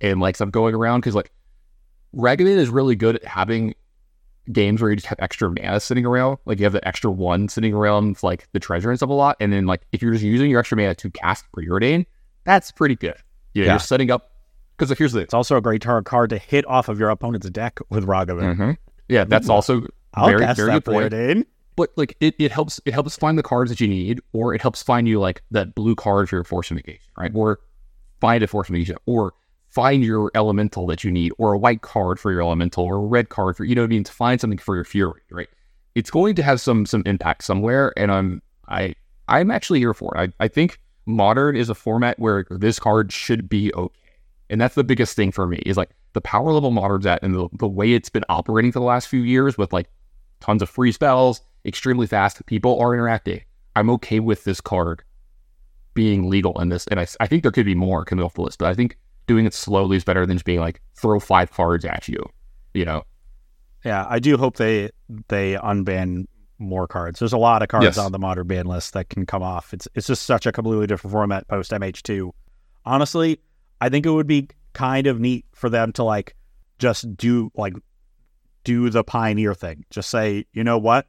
[0.00, 1.30] and like stuff going around, because like
[2.12, 3.76] Ragavan is really good at having
[4.52, 6.38] games where you just have extra mana sitting around.
[6.44, 9.36] Like you have the extra one sitting around like the treasure and stuff a lot.
[9.40, 12.06] And then like if you're just using your extra mana to cast Preordain,
[12.44, 13.14] that's pretty good.
[13.54, 13.64] Know, Yeah.
[13.72, 14.30] you're setting up
[14.76, 17.48] because here's the It's also a great tar- card to hit off of your opponent's
[17.50, 18.56] deck with Ragavan.
[18.56, 18.76] Mhm.
[19.08, 19.52] yeah, that's Ooh.
[19.52, 21.46] also I'll very cast very that good point.
[21.76, 24.60] But like it, it helps it helps find the cards that you need, or it
[24.60, 27.30] helps find you like that blue card for your force negation, right?
[27.34, 27.60] Or
[28.20, 29.32] find a force negation, or
[29.70, 33.06] find your elemental that you need, or a white card for your elemental, or a
[33.06, 35.48] red card for you know what I mean to find something for your fury, right?
[35.94, 38.94] It's going to have some some impact somewhere, and I'm I
[39.28, 40.34] I'm actually here for it.
[40.40, 43.94] I, I think modern is a format where this card should be okay.
[44.50, 47.34] And that's the biggest thing for me is like the power level modern's at and
[47.34, 49.88] the, the way it's been operating for the last few years with like
[50.40, 52.44] tons of free spells, extremely fast.
[52.46, 53.42] People are interacting.
[53.76, 55.04] I'm okay with this card
[55.94, 56.88] being legal in this.
[56.88, 58.98] And I, I think there could be more coming off the list, but I think
[59.30, 62.18] doing it slowly is better than just being like throw five cards at you,
[62.74, 63.04] you know?
[63.84, 64.90] Yeah, I do hope they
[65.28, 66.24] they unban
[66.58, 67.20] more cards.
[67.20, 67.98] There's a lot of cards Yes.
[67.98, 69.72] on the modern ban list that can come off.
[69.72, 72.32] It's it's just such a completely different format post MH2.
[72.84, 73.38] Honestly,
[73.80, 76.34] I think it would be kind of neat for them to like
[76.80, 77.74] just do like
[78.64, 79.84] do the pioneer thing.
[79.90, 81.06] Just say, you know what?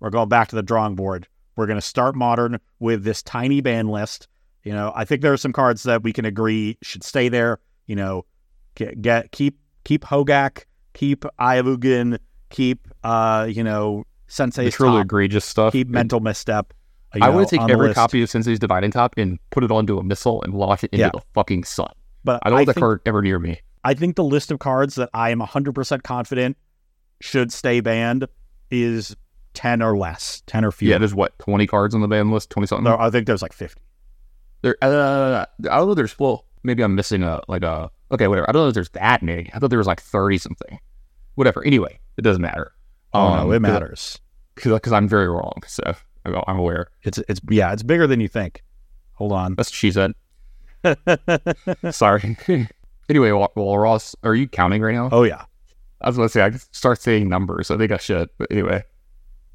[0.00, 1.26] We're going back to the drawing board.
[1.56, 4.28] We're going to start modern with this tiny ban list.
[4.68, 7.58] You know, I think there are some cards that we can agree should stay there.
[7.86, 8.26] You know,
[8.74, 12.18] get, get keep keep Hogaak, keep Eye of Ugin,
[12.50, 15.72] keep uh, you know, The Sensei's truly top, egregious stuff.
[15.72, 16.74] keep mental misstep.
[17.14, 17.94] you I know, want to take every list.
[17.94, 20.98] copy of Sensei's Divining Top and put it onto a missile and launch it into
[21.06, 21.10] Yeah.
[21.14, 21.92] the fucking sun.
[22.24, 23.60] but I don't want that think, card ever near me.
[23.84, 26.58] I think the list of cards that I am 100% confident
[27.22, 28.26] should stay banned
[28.70, 29.16] is
[29.54, 30.90] 10 or less, 10 or fewer.
[30.92, 32.84] Yeah, there's what twenty cards on the ban list, twenty something.
[32.84, 33.80] No, I think there's like 50.
[34.62, 35.94] There, uh, I don't know.
[35.94, 38.48] There's well, maybe I'm missing a like a okay, whatever.
[38.48, 39.50] I don't know if there's that many.
[39.54, 40.78] I thought there was like thirty something.
[41.36, 41.64] Whatever.
[41.64, 42.72] Anyway, it doesn't matter.
[43.14, 44.18] Oh, no, it Um, matters.
[44.56, 45.62] because I'm very wrong.
[45.66, 45.82] So
[46.24, 46.88] I'm, I'm aware.
[47.04, 48.62] It's it's yeah, it's bigger than you think.
[49.14, 49.54] Hold on.
[49.54, 50.12] That's what she said.
[51.90, 52.36] Sorry.
[53.08, 55.08] anyway, well, well, Ross, are you counting right now?
[55.12, 55.44] oh yeah.
[56.00, 57.70] I was going to say I start saying numbers.
[57.72, 58.28] I think I should.
[58.38, 58.84] But anyway,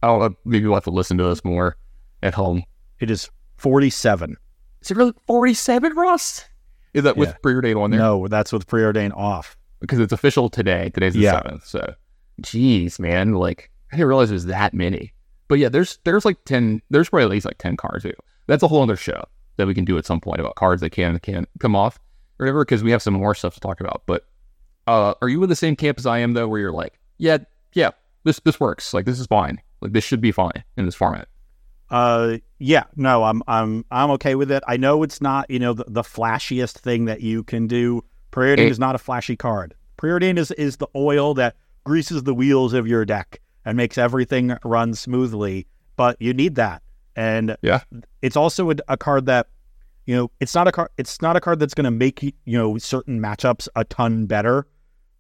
[0.01, 0.35] I don't know.
[0.43, 1.77] Maybe we'll have to listen to this more
[2.21, 2.63] at home.
[2.99, 4.35] It is 47.
[4.83, 6.45] Is it really 47, Ross?
[6.93, 7.35] Is that with Yeah.
[7.41, 7.99] preordained on there?
[7.99, 9.57] No, that's with preordained off.
[9.79, 10.89] because it's official today.
[10.93, 11.41] Today's the Yeah.
[11.41, 11.65] seventh.
[11.65, 11.93] So,
[12.41, 15.13] jeez, man, like I didn't realize it was that many.
[15.49, 16.81] But yeah, there's there's like ten.
[16.89, 18.03] There's probably at least like ten cards.
[18.03, 18.13] Too.
[18.47, 19.25] That's a whole other show
[19.57, 21.99] that we can do at some point about cards that can and can't come off
[22.39, 22.63] or whatever.
[22.63, 24.03] Because we have some more stuff to talk about.
[24.05, 24.25] But
[24.87, 27.39] uh, are you in the same camp as I am though, where you're like, yeah,
[27.73, 27.91] yeah,
[28.23, 28.93] this this works.
[28.93, 29.59] Like this is fine.
[29.81, 31.27] Like this should be fine in this format.
[31.89, 34.63] Uh yeah, no, I'm I'm I'm okay with it.
[34.67, 38.03] I know it's not, you know, the, the flashiest thing that you can do.
[38.31, 39.75] Preordained is not a flashy card.
[39.97, 44.57] Preordained is is the oil that greases the wheels of your deck and makes everything
[44.63, 46.81] run smoothly, but you need that.
[47.15, 47.81] And Yeah.
[48.21, 49.47] it's also a, a card that
[50.05, 52.31] you know, it's not a card it's not a card that's going to make you
[52.45, 54.65] know certain matchups a ton better,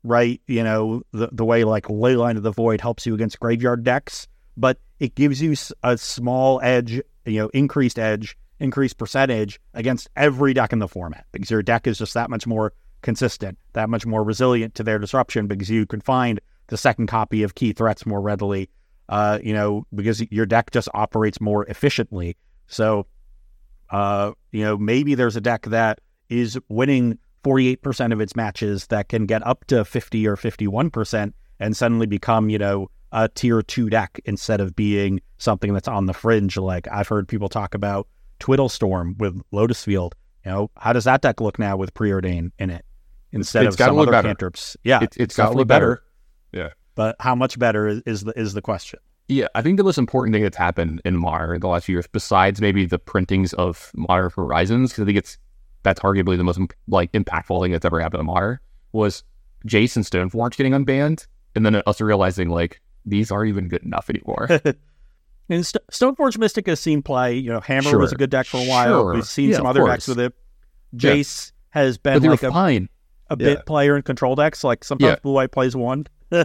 [0.03, 0.41] right?
[0.47, 4.27] You know, the the way like Leyline of the Void helps you against graveyard decks,
[4.57, 10.53] but it gives you a small edge, you know, increased edge, increased percentage against every
[10.53, 14.05] deck in the format because your deck is just that much more consistent, that much
[14.05, 18.05] more resilient to their disruption because you can find the second copy of key threats
[18.05, 18.69] more readily.
[19.09, 22.37] Uh, you know, because your deck just operates more efficiently.
[22.67, 23.05] So,
[23.89, 25.99] uh, you know, maybe there's a deck that
[26.29, 31.77] is winning 48% of its matches that can get up to 50 or 51% and
[31.77, 36.13] suddenly become, you know, a tier two deck instead of being something that's on the
[36.13, 36.57] fringe.
[36.57, 38.07] Like I've heard people talk about
[38.39, 40.15] Twiddlestorm with Lotus Field.
[40.45, 42.83] You know, how does that deck look now with preordain in it
[43.31, 44.27] instead It's of gotta some other better.
[44.27, 44.75] cantrips?
[44.83, 46.03] Yeah, It's it's got to definitely look better.
[46.51, 46.69] Yeah.
[46.95, 48.99] but how much better is, is the is the question?
[49.29, 51.95] Yeah, I think the most important thing that's happened in Modern in the last few
[51.95, 55.37] years, besides maybe the printings of Modern Horizons, because I think it's
[55.83, 58.59] that's arguably the most like impactful thing that's ever happened in Modern,
[58.91, 59.23] was
[59.65, 64.09] Jace and Stoneforge getting unbanned, and then us realizing like these aren't even good enough
[64.09, 64.47] anymore.
[65.49, 67.35] And St- Stoneforge Mystic has seen play.
[67.35, 67.99] You know, Hammer Sure.
[67.99, 68.87] was a good deck for a while.
[69.03, 69.13] Sure.
[69.15, 69.91] We've seen Yeah, some other course.
[69.91, 70.33] decks with it.
[70.93, 71.11] Yeah.
[71.15, 72.87] Jace has been like a, fine.
[73.29, 73.63] a bit Yeah.
[73.65, 74.63] player in control decks.
[74.63, 75.15] Like sometimes Yeah.
[75.21, 76.07] Blue White plays one.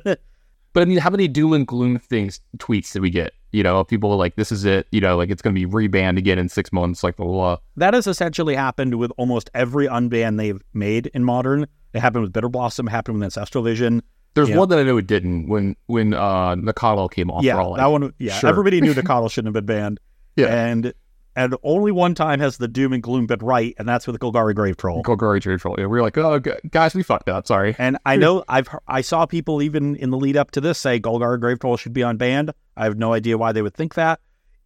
[0.75, 3.33] But I mean, how many doom and gloom things tweets did we get?
[3.53, 6.19] You know, people like, "This is it." You know, like it's going to be rebanned
[6.19, 7.03] again in six months.
[7.03, 7.35] Like blah blah.
[7.35, 7.57] blah.
[7.77, 11.67] that has essentially happened with almost every unban they've made in Modern.
[11.95, 12.87] It happened with Bitterblossom.
[12.87, 14.03] It happened with Ancestral Vision.
[14.39, 14.57] There's Yeah.
[14.59, 17.43] one that I know it didn't when when uh Nacatl came off.
[17.45, 18.13] yeah, we're all like, that one.
[18.19, 18.49] Yeah, sure.
[18.51, 20.01] everybody knew the Coddle shouldn't have been banned.
[20.37, 20.47] Yeah.
[20.47, 20.93] and
[21.37, 24.19] and only one time has the doom and gloom been right, and that's with the
[24.19, 25.03] Golgari Grave Troll.
[25.05, 25.77] Golgari Grave troll.
[25.79, 27.47] Yeah, we were like, "Oh, guys, we fucked up.
[27.47, 30.79] Sorry." And I know I've I saw people even in the lead up to this
[30.79, 32.51] say Golgari Grave Troll should be unbanned.
[32.77, 34.19] I have no idea why they would think that.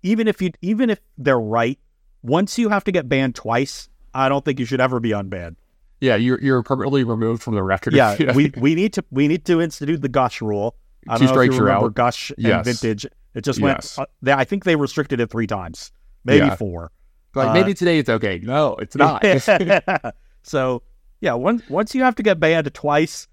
[0.02, 1.78] Even if you even if they're right,
[2.22, 5.56] once you have to get banned twice, I don't think you should ever be unbanned.
[6.02, 7.92] Yeah, you're you're permanently removed from the record.
[7.94, 8.32] Yeah, You know?
[8.34, 10.74] we we need to we need to institute the Gush rule.
[11.08, 11.94] I Two don't know if strikes, you remember out.
[11.94, 13.06] Gush and Vintage.
[13.34, 13.96] It just Yes.
[13.96, 14.08] went.
[14.08, 15.92] Uh, they, I think they restricted it three times,
[16.24, 16.56] maybe Yeah.
[16.56, 16.90] four.
[17.34, 18.40] like uh, maybe today it's okay.
[18.42, 19.24] No, it's not.
[20.42, 20.82] so
[21.20, 23.28] yeah, once once you have to get banned twice,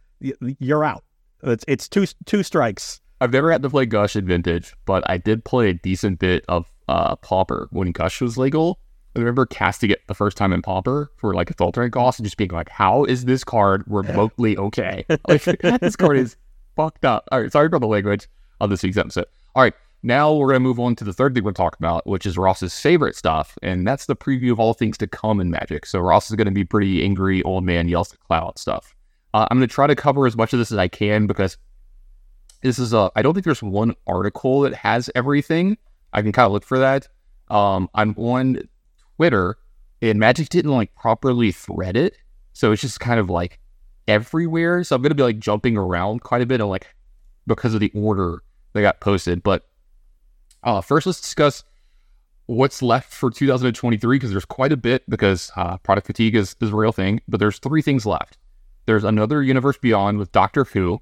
[0.59, 1.03] you're out.
[1.43, 3.01] It's it's two two strikes.
[3.22, 6.45] I've never had to play Gush in Vintage, but I did play a decent bit
[6.47, 8.80] of uh, Pauper when Gush was legal.
[9.20, 12.26] I remember casting it the first time in Pauper for like its alternate cost and
[12.26, 15.05] just being like, "How is this card remotely okay?
[15.28, 15.43] Like
[15.82, 16.36] this card is
[16.76, 18.28] fucked up." All right, sorry for the language
[18.61, 19.26] on this week's episode.
[19.55, 22.26] All right, now we're gonna move on to the third thing we're talking about, which
[22.26, 25.86] is Ross's favorite stuff, and that's the preview of all things to come in Magic.
[25.86, 28.95] So Ross is gonna be pretty angry old man yells at cloud stuff.
[29.34, 31.57] Uh, I'm gonna try to cover as much of this as I can because
[32.61, 33.11] this is a.
[33.15, 35.78] I don't think there's one article that has everything.
[36.13, 37.07] I can kind of look for that.
[37.49, 38.67] Um, I'm on
[39.20, 39.57] Twitter,
[40.01, 42.15] and Magic didn't like properly thread it,
[42.53, 43.59] so it's just kind of like
[44.07, 44.82] everywhere.
[44.86, 46.88] So I'm gonna be like jumping around quite a bit, and like
[47.45, 48.41] because of the order
[48.72, 49.43] they got posted.
[49.43, 49.67] But
[50.63, 51.65] uh, first, let's discuss
[52.45, 56.70] what's left for 2023 because there's quite a bit because uh, product fatigue is, is
[56.70, 57.20] a real thing.
[57.28, 58.38] But there's three things left.
[58.86, 61.01] There's another universe beyond with Doctor Who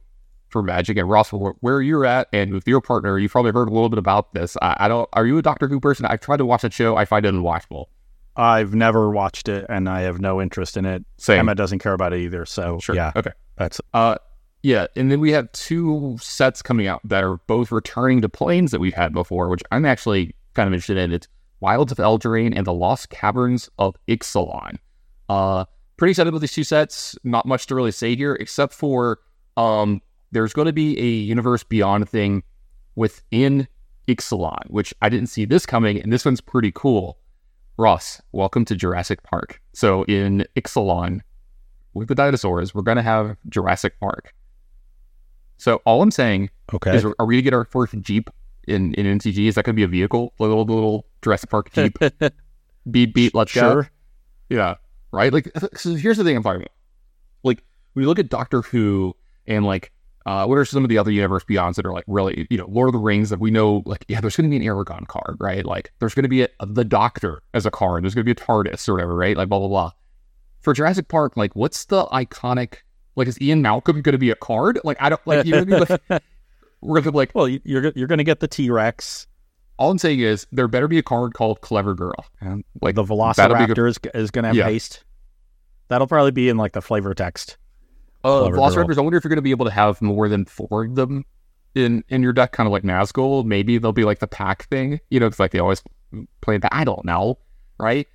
[0.49, 1.30] for Magic and Ross.
[1.30, 4.57] Where you're at and with your partner, you've probably heard a little bit about this.
[4.59, 5.07] I, I don't.
[5.13, 6.07] Are you a Doctor Who person?
[6.07, 6.97] I've tried to watch that show.
[6.97, 7.86] I find it unwatchable.
[8.38, 11.03] I've never watched it, and I have no interest in it.
[11.17, 11.39] Same.
[11.39, 12.45] Emma doesn't care about it either.
[12.45, 12.95] So Sure.
[12.95, 13.31] yeah, Okay.
[13.57, 14.15] that's Uh,
[14.63, 18.71] yeah, and then we have two sets coming out that are both returning to planes
[18.71, 21.11] that we've had before, which I'm actually kind of interested in.
[21.11, 21.27] It's
[21.59, 24.77] Wilds of Eldraine and the Lost Caverns of Ixalan.
[25.29, 25.65] Uh,
[25.97, 27.15] pretty excited about these two sets.
[27.23, 29.19] Not much to really say here, except for
[29.57, 32.43] um, there's going to be a Universe Beyond thing
[32.95, 33.67] within
[34.07, 37.17] Ixalan, which I didn't see this coming, and this one's pretty cool.
[37.80, 39.61] Ross, welcome to Jurassic Park.
[39.73, 41.21] So in Ixalan,
[41.93, 44.34] with the dinosaurs, we're going to have Jurassic Park.
[45.57, 46.95] So all I'm saying okay.
[46.95, 48.32] is, are we going to get our first Jeep
[48.67, 49.47] in, in NCG?
[49.47, 50.34] Is that going to be a vehicle?
[50.39, 51.95] A little, little Jurassic Park Jeep?
[52.89, 53.61] beat, beat, let's go.
[53.61, 53.91] sure.
[54.49, 54.75] Yeah.
[55.11, 55.32] Right?
[55.32, 56.73] Like, so here's the thing I'm talking about.
[57.43, 57.63] Like,
[57.93, 59.15] when you look at Doctor Who
[59.45, 59.91] and, like,
[60.28, 62.67] uh, what are some of the other universe beyonds that are like really, you know,
[62.67, 65.07] Lord of the Rings that we know, like, yeah, there's going to be an Aragorn
[65.07, 65.65] card, right?
[65.65, 68.03] Like, there's going to be a, the Doctor as a card.
[68.03, 69.38] There's going to be a TARDIS or whatever, right?
[69.38, 69.91] Like, blah, blah, blah.
[70.59, 72.80] For Jurassic Park, like, what's the iconic,
[73.15, 74.80] like, is Ian Malcolm going to be a card?
[74.84, 76.01] Like, I don't, like, you know what I mean?
[76.09, 76.23] Like,
[76.82, 79.28] we're going to, be like, well, you- you're you're going to get the T Rex.
[79.80, 82.25] all I'm saying is there better be a card called Clever Girl.
[82.41, 83.78] And, like, The that'll good.
[83.78, 84.65] Velociraptor is, is going to have Yeah.
[84.65, 85.05] haste.
[85.88, 87.57] That'll probably be in like the flavor text.
[88.28, 88.99] Uh, Velociraptors, Girl.
[88.99, 91.25] I wonder if you're going to be able to have more than four of them
[91.75, 93.45] in in your deck, kind of like Nazgul.
[93.45, 95.82] Maybe they'll be like the pack thing, you know, because like they always
[96.41, 96.73] play that.
[96.73, 97.38] I don't know,
[97.80, 98.07] right?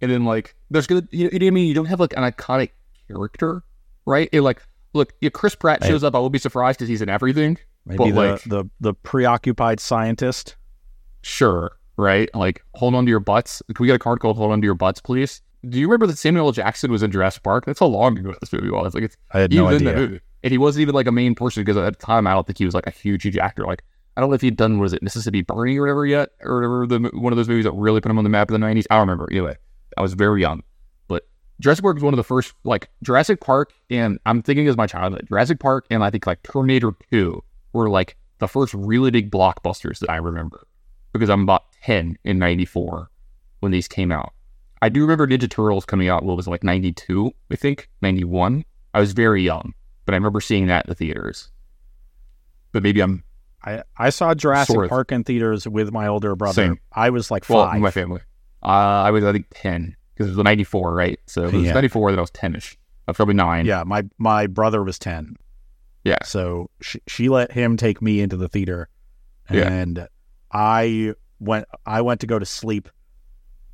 [0.00, 2.22] And then like there's gonna, you know, what I mean, you don't have like an
[2.22, 2.70] iconic
[3.08, 3.64] character,
[4.06, 4.28] right?
[4.32, 4.62] It, like,
[4.92, 7.58] look, if Chris Pratt shows up, I will be surprised because he's in everything.
[7.84, 10.56] Maybe But, the, like- the the preoccupied scientist.
[11.22, 12.32] Sure, right?
[12.34, 13.60] Like, hold on to your butts.
[13.74, 15.42] Can we get a card called "Hold on to your butts," please?
[15.68, 16.52] Do you remember that Samuel L.
[16.52, 17.66] Jackson was in Jurassic Park?
[17.66, 18.94] That's how long ago this movie was.
[18.94, 20.20] Like, it's I had no idea.
[20.44, 22.58] And he wasn't even like a main person because at the time I don't think
[22.58, 23.66] he was like a huge, huge actor.
[23.66, 23.82] Like
[24.16, 26.86] I don't know if he'd done was it Mississippi Burning or whatever yet, or whatever
[26.86, 28.86] the one of those movies that really put him on the map in the nineties.
[28.90, 29.28] I don't remember.
[29.30, 29.56] Anyway,
[29.96, 30.62] I was very young.
[31.08, 31.26] But
[31.60, 34.86] Jurassic Park was one of the first like Jurassic Park and I'm thinking as my
[34.86, 35.26] childhood.
[35.28, 37.42] Jurassic Park and I think like Terminator Two
[37.72, 40.66] were like the first really big blockbusters that I remember.
[41.12, 43.10] Because I'm about ten in ninety four
[43.60, 44.32] when these came out.
[44.82, 48.64] I do remember Ninja Turtles coming out, what was it, like 92, I think, 91.
[48.94, 49.74] I was very young,
[50.04, 51.50] but I remember seeing that in the theaters.
[52.72, 53.24] But maybe I'm,
[53.64, 54.90] I, I saw Jurassic Sort of.
[54.90, 56.52] Park in theaters with my older brother.
[56.54, 56.80] Same.
[56.92, 57.80] I was like well, five.
[57.80, 58.20] my family.
[58.62, 58.66] Uh,
[59.06, 61.18] I was, I think, 10, because it was 94, right?
[61.26, 61.72] So it was Yeah.
[61.72, 62.76] 94, then I was 10 ish.
[63.06, 63.64] I was probably nine.
[63.64, 65.34] yeah, my my brother was ten.
[66.04, 66.18] Yeah.
[66.24, 68.90] So she she let him take me into the theater,
[69.50, 69.72] Yeah.
[69.72, 70.06] and
[70.52, 72.90] I went I went to go to sleep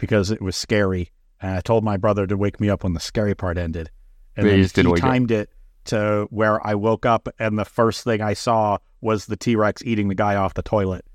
[0.04, 3.00] because it was scary, and I told my brother to wake me up when the
[3.00, 3.90] scary part ended,
[4.36, 5.12] and They then just didn't he wake you up.
[5.12, 5.48] timed it
[5.86, 9.82] to where I woke up, and the first thing I saw was the T Rex
[9.84, 11.06] eating the guy off the toilet,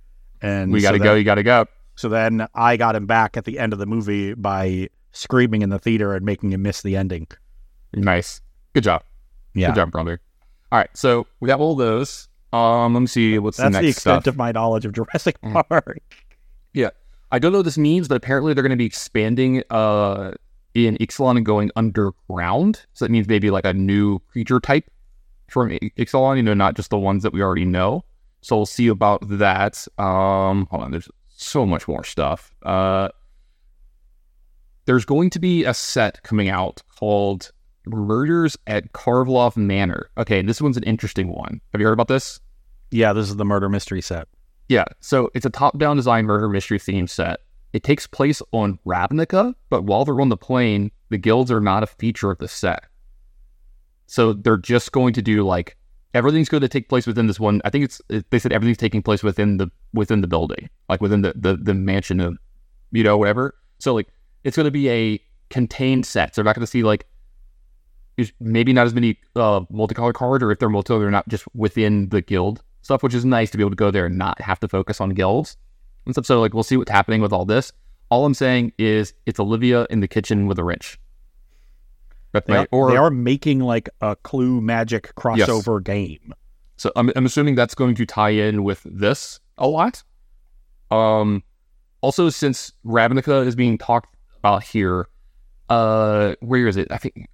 [0.41, 1.13] and We got to then- go.
[1.15, 1.65] You got to go.
[1.95, 5.69] So then I got him back at the end of the movie by screaming in
[5.69, 7.27] the theater and making him miss the ending.
[7.93, 8.41] Nice.
[8.73, 9.03] Good job.
[9.53, 9.67] Yeah.
[9.67, 10.21] Good job, brother.
[10.71, 10.89] All right.
[10.95, 12.27] So we have all those.
[12.53, 13.37] Um, let me see.
[13.37, 14.31] What's That's the the, next extent stuff?
[14.33, 15.67] of my knowledge of Jurassic Mm.
[15.67, 15.99] Park.
[17.31, 20.31] I don't know what this means, but apparently they're going to be expanding uh,
[20.73, 22.85] in Ixalan and going underground.
[22.93, 24.89] So that means maybe like a new creature type
[25.47, 28.03] from Ixalan, you know, not just the ones that we already know.
[28.41, 29.85] So we'll see about that.
[29.97, 32.53] Um, hold on, there's so much more stuff.
[32.63, 33.09] Uh,
[34.85, 37.51] there's going to be a set coming out called
[37.85, 40.09] Murders at Karlov Manor.
[40.17, 41.61] Okay, this one's an interesting one.
[41.73, 42.39] Have you heard about this?
[42.91, 44.27] Yeah, this is the murder mystery set.
[44.69, 47.39] Yeah, so it's a top-down design murder mystery theme set.
[47.73, 51.81] It takes place on Ravnica, but while they're on the plane, the guilds are not
[51.81, 52.83] a feature of the set.
[54.05, 55.75] So they're just going to do like
[56.13, 57.61] everything's going to take place within this one.
[57.65, 61.21] I think it's they said everything's taking place within the within the building, like within
[61.21, 62.37] the the, the mansion of
[62.91, 63.55] you know whatever.
[63.79, 64.07] So like
[64.43, 66.33] it's going to be a contained set.
[66.33, 67.05] So they're not going to see like
[68.39, 72.09] maybe not as many uh, multicolor cards, or if they're multicolor, they're not just within
[72.09, 74.59] the guild stuff, which is nice to be able to go there and not have
[74.59, 75.57] to focus on guilds
[76.05, 76.25] and stuff.
[76.25, 77.71] So like we'll see what's happening with all this.
[78.09, 80.99] All I'm saying is it's Olivia in the kitchen with a wrench.
[82.31, 86.33] They, are, or they are making like a clue magic crossover game.
[86.77, 90.03] So I'm, I'm assuming that's going to tie in with this a lot.
[90.91, 91.43] Um,
[92.01, 95.07] also, since Ravnica is being talked about here,
[95.69, 96.87] uh, where is it?
[96.91, 97.27] I think,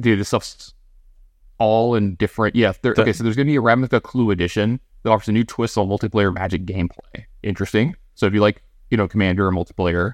[0.00, 0.72] dude, this stuff's
[1.62, 2.56] all in different.
[2.56, 3.12] Yeah, there, The- okay.
[3.12, 5.88] So there's going to be a Ravnica Clue edition that offers a new twist on
[5.88, 7.24] multiplayer Magic gameplay.
[7.42, 7.94] Interesting.
[8.14, 10.12] So if you like, you know, Commander or multiplayer,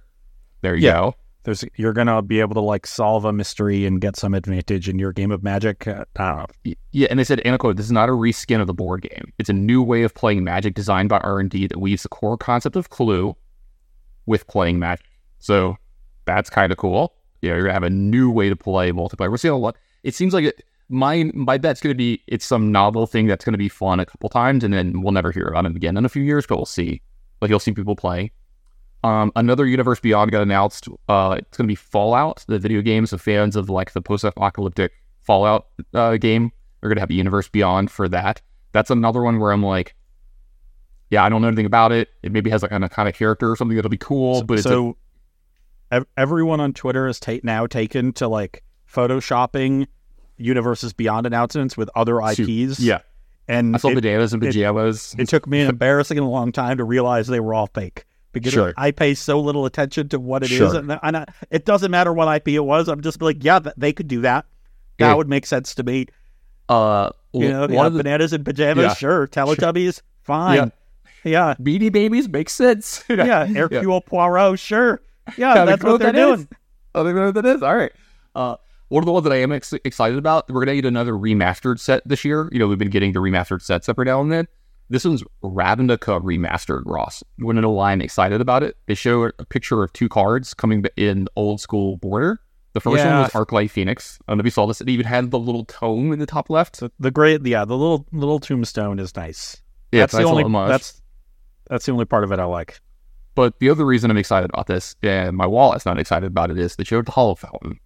[0.63, 0.93] there you Yeah.
[0.93, 1.15] go.
[1.45, 4.99] There's you're gonna be able to like solve a mystery and get some advantage in
[4.99, 5.87] your game of Magic.
[5.87, 6.75] Uh, I don't know.
[6.93, 9.33] Yeah, and they said, and quote, this is not a reskin of the board game.
[9.39, 12.77] It's a new way of playing Magic designed by R&D that weaves the core concept
[12.77, 13.35] of Clue
[14.27, 15.07] with playing Magic.
[15.39, 15.77] So
[16.27, 17.15] that's kind of cool.
[17.41, 19.31] Yeah, you're going to have a new way to play multiplayer.
[19.31, 19.77] We're seeing a lot.
[20.03, 23.45] It seems like it, my, my bet's going to be it's some novel thing that's
[23.45, 25.97] going to be fun a couple times, and then we'll never hear about it again
[25.97, 27.03] in a few years, but we'll see.
[27.41, 28.33] But you'll see people play.
[29.05, 30.89] Um, another Universe Beyond got announced.
[31.09, 34.93] Uh, it's going to be Fallout, the video games of fans of like the post-apocalyptic
[35.21, 36.51] Fallout uh, game.
[36.81, 38.43] They're going to have a Universe Beyond for that.
[38.73, 39.95] That's another one where I'm like,
[41.11, 42.09] yeah, I don't know anything about it.
[42.23, 44.59] It maybe has like kind of kind of character or something that'll be cool, but
[44.59, 44.97] it's a, so
[45.91, 48.63] ev- everyone on Twitter is ta- now taken to like
[48.93, 49.87] photoshopping
[50.39, 52.81] universes beyond announcements with other IPs.
[52.81, 53.01] yeah.
[53.49, 55.15] and I saw it, bananas and pajamas.
[55.19, 58.75] it took me an embarrassing long time to realize they were all fake because Sure.
[58.77, 60.77] I pay so little attention to what it is, Sure.
[60.77, 62.89] and, and I, it doesn't matter what IP it was.
[62.89, 64.45] I'm just like, yeah, they could do that.
[64.99, 65.15] That Yeah.
[65.15, 66.07] would make sense to me.
[66.69, 68.95] uh, You know, one yeah, of the bananas and pajamas, Yeah.
[68.95, 69.27] sure.
[69.29, 70.73] Teletubbies, fine.
[71.25, 71.55] Yeah, yeah.
[71.61, 73.03] Beanie Babies makes sense.
[73.09, 73.47] yeah.
[73.47, 75.01] Hercule Poirot, sure.
[75.37, 76.15] Yeah, that's what they're is.
[76.45, 76.49] doing.
[76.95, 77.63] I don't even know what that is.
[77.63, 77.93] All right.
[78.35, 78.57] Uh,
[78.89, 81.13] one of the ones that I am ex- excited about, we're going to get another
[81.13, 82.49] remastered set this year.
[82.53, 84.49] You know, we've been getting the remastered sets every now and then.
[84.91, 87.23] This one's Ravnica remastered, Ross.
[87.37, 88.77] You want to know why I'm excited about it?
[88.87, 92.41] They show a picture of two cards coming in old school border.
[92.73, 93.13] The first Yeah.
[93.15, 94.19] one was Arclight Phoenix.
[94.27, 94.81] I don't know if you saw this.
[94.81, 96.81] It even had the little tome in the top left.
[96.81, 99.61] The, the great, yeah, the little little tombstone is nice.
[99.93, 101.03] Yeah, that's nice the only that's
[101.69, 102.81] that's the only part of it I like.
[103.35, 106.59] But the other reason I'm excited about this, and my wallet's not excited about it,
[106.59, 107.79] is they showed the Hallowed Fountain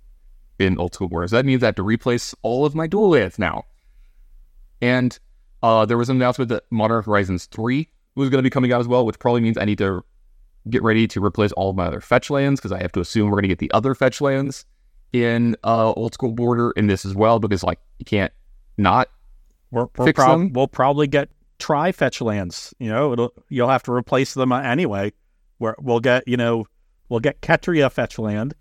[0.63, 1.31] in Old School Wars.
[1.31, 3.65] That means I have to replace all of my dual lands now.
[4.81, 5.19] And
[5.63, 8.81] uh, there was an announcement that Modern Horizons 3 was going to be coming out
[8.81, 10.05] as well, which probably means I need to
[10.71, 13.27] get ready to replace all of my other fetch lands because I have to assume
[13.27, 14.65] we're going to get the other fetch lands
[15.13, 18.33] in uh, Old School Border in this as well because, like, you can't
[18.77, 19.09] not.
[19.71, 20.53] We're, we're Fix prob- them?
[20.53, 22.75] We'll probably get try fetch lands.
[22.79, 25.13] You know, it'll you'll have to replace them anyway.
[25.59, 26.67] Where we'll get, you know,
[27.09, 28.55] we'll get Ketria fetch land,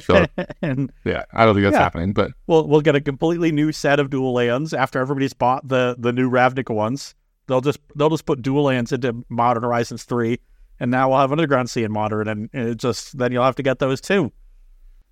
[0.00, 0.26] Sure.
[0.62, 1.82] and Yeah, I don't think that's Yeah.
[1.82, 5.66] happening, but we'll we'll get a completely new set of dual lands after everybody's bought
[5.68, 7.14] the the new Ravnica ones.
[7.46, 10.40] They'll just they'll just put dual lands into Modern Horizons three,
[10.80, 13.62] and now we'll have Underground Sea in Modern, and it just then you'll have to
[13.62, 14.32] get those too.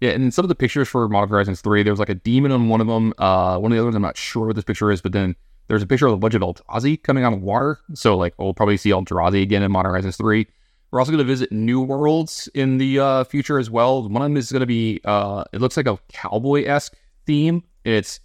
[0.00, 2.52] Yeah, and some of the pictures for Modern Horizons 3, there was like a demon
[2.52, 3.12] on one of them.
[3.18, 5.36] Uh, one of the others, I'm not sure what this picture is, but then
[5.68, 7.78] there's a picture of a bunch of Eldrazi coming out of water.
[7.92, 10.46] So, like, we'll probably see Eldrazi again in Modern Horizons 3.
[10.90, 14.08] We're also going to visit new worlds in the uh, future as well.
[14.08, 17.62] One of them is going to be, uh, it looks like a cowboy esque theme.
[17.84, 18.20] It's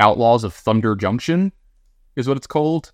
[0.00, 1.52] Outlaws of Thunder Junction,
[2.16, 2.92] is what it's called.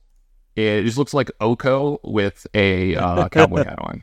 [0.56, 4.02] It just looks like Oko with a uh, cowboy hat on.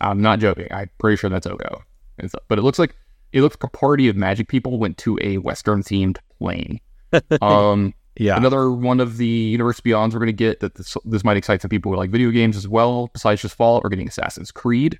[0.00, 0.68] I'm not joking.
[0.70, 1.82] I'm pretty sure that's Oko.
[2.18, 2.94] It's, but it looks like
[3.32, 6.80] it looks like a party of magic people went to a western themed plane.
[7.42, 11.24] Um, Yeah, another one of the universe beyonds we're going to get that this, this
[11.24, 13.08] might excite some people who like video games as well.
[13.12, 14.98] Besides just Fallout, we're getting Assassin's Creed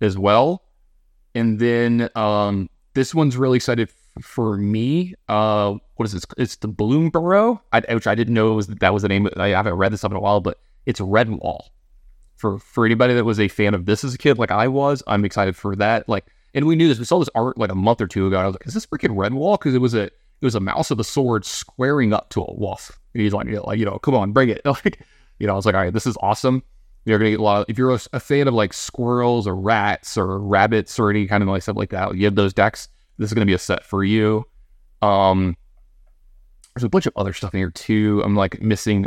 [0.00, 0.62] as well,
[1.34, 3.90] and then um, this one's really excited
[4.22, 5.14] for me.
[5.28, 6.24] Uh, what is this?
[6.36, 9.28] It's the Bloomburrow, I, which I didn't know was that was the name.
[9.36, 11.68] I haven't read this up in a while, but it's Redwall.
[12.36, 15.02] For for anybody that was a fan of this as a kid, like I was,
[15.06, 16.08] I'm excited for that.
[16.08, 16.98] Like, and we knew this.
[16.98, 18.38] We saw this art like a month or two ago.
[18.38, 19.58] I was like, is this freaking Redwall?
[19.58, 20.10] Because it was a
[20.40, 22.98] it was a mouse with a sword squaring up to a wolf.
[23.12, 24.62] And he's like, you know, like, you know, come on, bring it.
[24.84, 25.00] Like,
[25.38, 26.62] you know, I was like, all right, this is awesome.
[27.04, 27.60] You're gonna get a lot.
[27.60, 31.26] Of, if you're a, a fan of like squirrels or rats or rabbits or any
[31.26, 32.88] kind of like stuff like that, you have those decks.
[33.18, 34.44] This is gonna be a set for you.
[35.00, 35.56] Um,
[36.74, 38.20] there's a bunch of other stuff in here too.
[38.24, 39.06] I'm like missing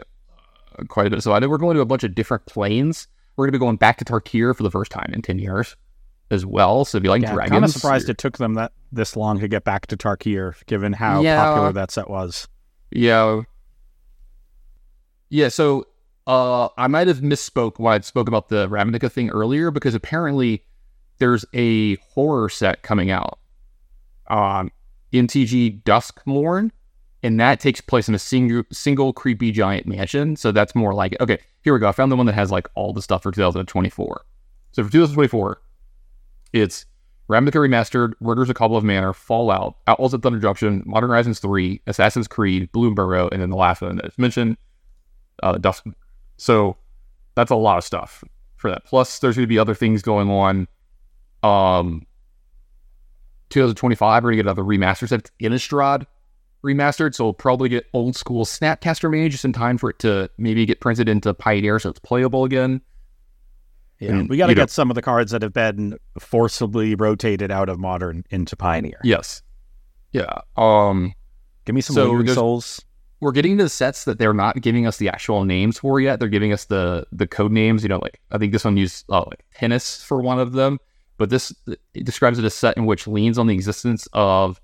[0.80, 1.22] uh, quite a bit.
[1.22, 3.08] So I know we're going to a bunch of different planes.
[3.36, 5.76] We're gonna be going back to Tarkir for the first time in ten years
[6.32, 6.86] as well.
[6.86, 7.36] So if you like yeah.
[7.36, 10.56] I'm kind of surprised it took them that this long to get back to Tarkir,
[10.66, 11.44] given how Yeah.
[11.44, 12.48] popular that set was.
[12.90, 13.42] Yeah.
[15.30, 15.86] Yeah, so
[16.28, 20.64] uh I might have misspoke when I spoke about the Ravnica thing earlier because apparently
[21.20, 23.40] there's a horror set coming out
[24.28, 24.72] on
[25.14, 26.72] MTG Duskmourn,
[27.22, 30.36] and that takes place in a single single creepy giant mansion.
[30.36, 31.22] So that's more like it.
[31.22, 31.90] okay, here we go.
[31.90, 34.26] I found the one that has like all the stuff for 2024.
[34.72, 35.62] So for 2024,
[36.54, 36.86] it's
[37.30, 42.28] Ravnica Remastered, Murders of Karlov Manor, Fallout, Outlaws of Thunder Junction, Modern Horizons 3, Assassin's
[42.28, 44.58] Creed, Bloomburrow, and then the last one that's mentioned,
[45.42, 45.86] uh, Dusk.
[46.38, 46.76] So
[47.36, 48.24] that's a lot of stuff
[48.58, 48.84] for that.
[48.86, 50.68] Plus, there's going to be other things going on.
[51.44, 52.06] Um,
[53.50, 55.32] 2025, we're going to get another remaster set.
[55.42, 56.06] Innistrad
[56.64, 60.30] remastered, so we'll probably get old school Snapcaster Mage just in time for it to
[60.38, 62.82] maybe get printed into Pioneer so it's playable again.
[64.02, 65.96] Yeah, And, we got to you know- get some of the cards that have been
[66.20, 69.00] forcibly rotated out of modern into Pioneer.
[69.04, 69.42] Yes.
[70.12, 70.40] Yeah.
[70.58, 71.14] Um,
[71.66, 72.82] Give me some So Lingering Souls.
[73.20, 76.20] we're getting to the sets that they're not giving us the actual names for yet.
[76.20, 77.84] They're giving us the the code names.
[77.84, 80.80] You know, like I think this one used uh, like tennis for one of them,
[81.18, 81.54] but this
[81.94, 84.60] it describes it as a set in which leans on the existence of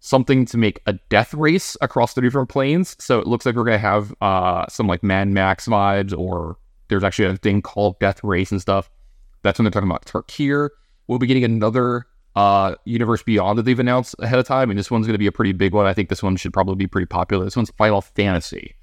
[0.00, 2.96] something to make a death race across the different planes.
[2.98, 6.56] So it looks like we're gonna have uh some like Mad Max vibes, or
[6.90, 8.90] there's actually a thing called Death Race and stuff.
[9.42, 10.68] That's when they're talking about Tarkir.
[11.06, 14.90] We'll be getting another uh Universe Beyond that they've announced ahead of time, and this
[14.90, 15.86] one's going to be a pretty big one.
[15.86, 17.44] I think this one should probably be pretty popular.
[17.44, 18.74] This one's Final Fantasy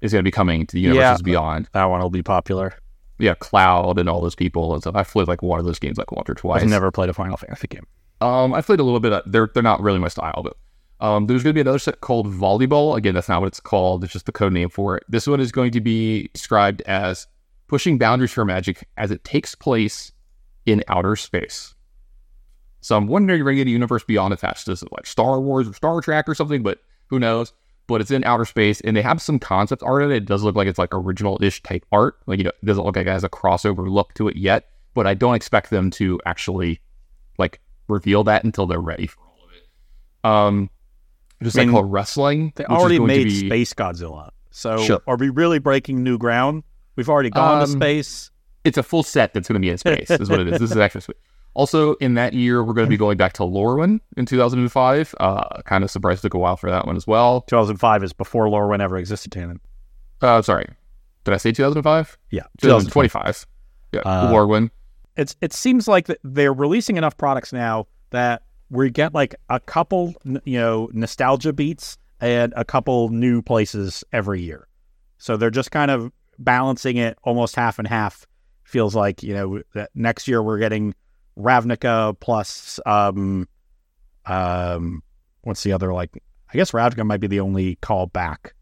[0.00, 1.24] is going to be coming to the Universes Yeah.
[1.24, 1.68] Beyond.
[1.72, 2.74] That one will be popular.
[3.18, 4.94] Yeah, Cloud and all those people and stuff.
[4.94, 6.62] I played like one of those games like once or twice.
[6.62, 7.86] I've never played a Final Fantasy game.
[8.20, 9.12] Um, I played a little bit.
[9.12, 10.56] Of, they're they're not really my style, but
[11.04, 12.96] um, there's going to be another set called Volleyball.
[12.96, 14.02] Again, that's not what it's called.
[14.04, 15.04] It's just the code name for it.
[15.08, 17.26] This one is going to be described as
[17.68, 20.12] pushing boundaries for Magic as it takes place
[20.66, 21.74] in outer space.
[22.80, 25.06] So I'm wondering if we're going to get a universe beyond attached to this, like
[25.06, 27.52] Star Wars or Star Trek or something, but who knows?
[27.86, 30.16] But it's in outer space, and they have some concept art in it.
[30.16, 32.16] It does look like it's like original-ish type art.
[32.26, 34.68] Like you know, it doesn't look like it has a crossover look to it yet.
[34.94, 36.80] But I don't expect them to actually
[37.38, 40.28] like reveal that until they're ready for all of it.
[40.28, 40.70] Um,
[41.40, 42.52] a I mean, called wrestling.
[42.56, 44.30] They already made be- Space Godzilla.
[44.50, 45.00] So Sure.
[45.06, 46.64] are we really breaking new ground?
[46.98, 48.30] We've already gone to Um, space.
[48.64, 50.10] It's a full set that's going to be in space.
[50.10, 50.58] is what it is.
[50.58, 51.16] This is actually sweet.
[51.54, 55.14] Also, in that year, we're going to be going back to Lorwyn in 2005.
[55.20, 57.42] Uh, kind of surprised it took a while for that one as well.
[57.42, 59.60] 2005 is before Lorwyn ever existed, Tannon.
[60.20, 60.66] Uh, sorry,
[61.22, 62.18] did I say 2005?
[62.30, 63.46] Yeah, 2025.
[63.92, 64.70] Yeah, Uh, Lorwyn.
[65.16, 70.14] It's it seems like they're releasing enough products now that we get like a couple,
[70.44, 74.66] you know, nostalgia beats and a couple new places every year.
[75.18, 78.26] So they're just kind of balancing it almost half and half.
[78.64, 80.94] Feels like you know that next year we're getting
[81.38, 83.48] Ravnica plus um
[84.26, 85.02] um
[85.42, 86.22] what's the other like
[86.52, 88.54] I guess Ravnica might be the only call back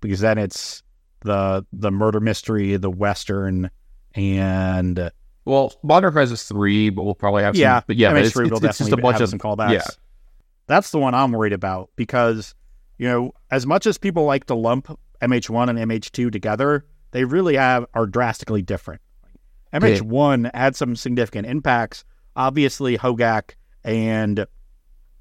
[0.00, 0.82] because then it's
[1.20, 3.70] the the murder mystery, the western,
[4.14, 5.10] and
[5.44, 7.60] Well, Modern Crisis 3, but we'll probably have some.
[7.62, 9.72] yeah, but yeah, but MH3 it's, it's, it's just a bunch of some callbacks.
[9.72, 9.86] yeah.
[10.66, 12.54] That's the one I'm worried about because
[12.96, 17.56] you know as much as people like to lump MH1 and MH2 together, they really
[17.56, 19.00] have are drastically different.
[19.72, 22.04] MH1 had some significant impacts.
[22.36, 23.54] Obviously, Hogaak
[23.84, 24.46] and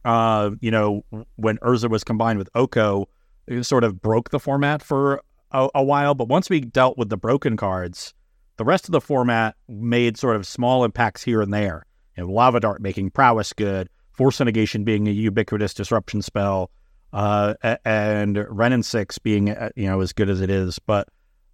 [0.05, 1.03] uh, you know
[1.35, 3.07] when Urza was combined with Oko,
[3.47, 5.21] it sort of broke the format for
[5.51, 6.15] a, a while.
[6.15, 8.13] But once we dealt with the broken cards,
[8.57, 11.85] the rest of the format made sort of small impacts here and there.
[12.15, 16.71] You know, Lava Dart making prowess good, Force Negation being a ubiquitous disruption spell,
[17.13, 17.53] uh,
[17.85, 20.79] and Wrenn and Six being uh, you know as good as it is.
[20.79, 21.07] But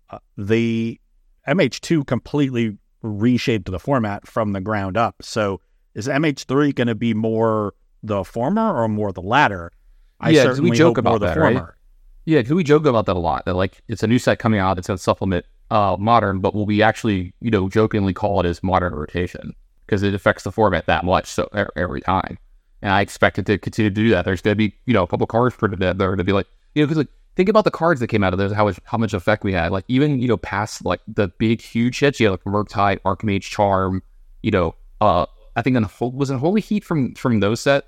[0.10, 1.00] uh, the
[1.48, 5.16] MH2 completely reshaped the format from the ground up.
[5.22, 5.62] So
[5.94, 9.72] is MH3 going to be more the former or more the latter?
[10.20, 11.54] I Yeah, 'cause we certainly joke about the that, right?
[11.56, 11.78] former.
[12.26, 13.46] Yeah, because we joke about that a lot.
[13.46, 16.54] That like it's a new set coming out that's going to supplement uh, modern, but
[16.56, 19.54] will we actually, you know, jokingly call it as modern rotation
[19.86, 22.38] because it affects the format that much so every time.
[22.82, 24.26] And I expect it to continue to do that.
[24.26, 26.34] There's going to be, you know, a couple cards printed that are going to be
[26.34, 28.66] like, you know, because like think about the cards that came out of this, how
[28.66, 29.72] much how much effect we had.
[29.72, 33.44] Like even you know past like the big huge hits, you had like Murktide, Archmage
[33.44, 34.02] Charm,
[34.44, 35.26] you know, uh,
[35.56, 37.86] I think then was it Holy Heat from from those set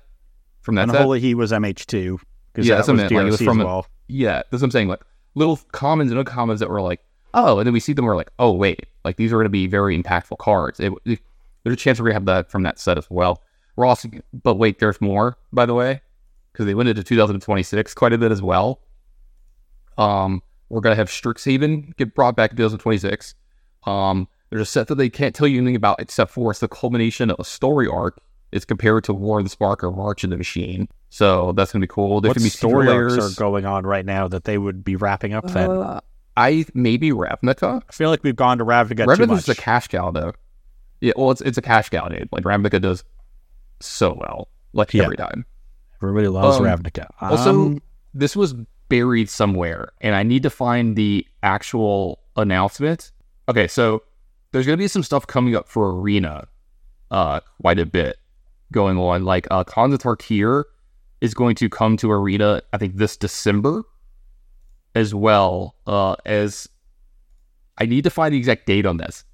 [0.60, 1.02] from that And set.
[1.02, 2.18] Holy He was MH2
[2.52, 3.86] because Yeah, that that's what was meant, like, it was from well.
[4.08, 4.88] Yeah, that's what I'm saying.
[4.88, 5.00] Like
[5.34, 7.00] little commons and uncommons that were like,
[7.34, 9.50] oh, and then we see them, we're like, oh, wait, like these are going to
[9.50, 10.80] be very impactful cards.
[10.80, 11.20] It, it-
[11.64, 13.42] there's a chance we're going to have that from that set as well.
[13.76, 14.08] We're also,
[14.42, 16.00] but wait, there's more, by the way,
[16.52, 18.80] because they went into 2026 quite a bit as well.
[19.98, 23.34] Um, we're going to have Strixhaven get brought back in 2026.
[23.84, 26.68] Um, there's a set that they can't tell you anything about except for it's the
[26.68, 28.20] culmination of a story arc.
[28.52, 30.88] It's compared to War of the Spark or March of the Machine.
[31.10, 32.20] So that's going to be cool.
[32.22, 33.36] There's What going to be story arcs layers.
[33.36, 35.70] are going on right now that they would be wrapping up then?
[35.70, 36.00] Uh,
[36.36, 37.82] I maybe Ravnica.
[37.88, 39.58] I feel like we've gone to Ravnica too Ravnica's much.
[39.58, 40.32] a cash cow though.
[41.00, 42.28] Yeah, well, it's it's a cash cow, dude.
[42.32, 43.04] Like Ravnica does
[43.80, 45.04] so well, like Yeah.
[45.04, 45.44] every time.
[46.02, 47.06] Everybody loves Um, Ravnica.
[47.20, 47.82] Also, Um,
[48.14, 48.54] this was
[48.88, 53.12] buried somewhere, and I need to find the actual announcement.
[53.48, 54.02] Okay, so
[54.52, 56.46] there's gonna be some stuff coming up for Arena,
[57.10, 58.18] uh, quite a bit
[58.72, 59.24] going on.
[59.24, 60.64] Like uh, of Tarkir
[61.20, 63.82] is going to come to Arena, I think this December,
[64.94, 66.68] as well uh, as
[67.78, 69.24] I need to find the exact date on this,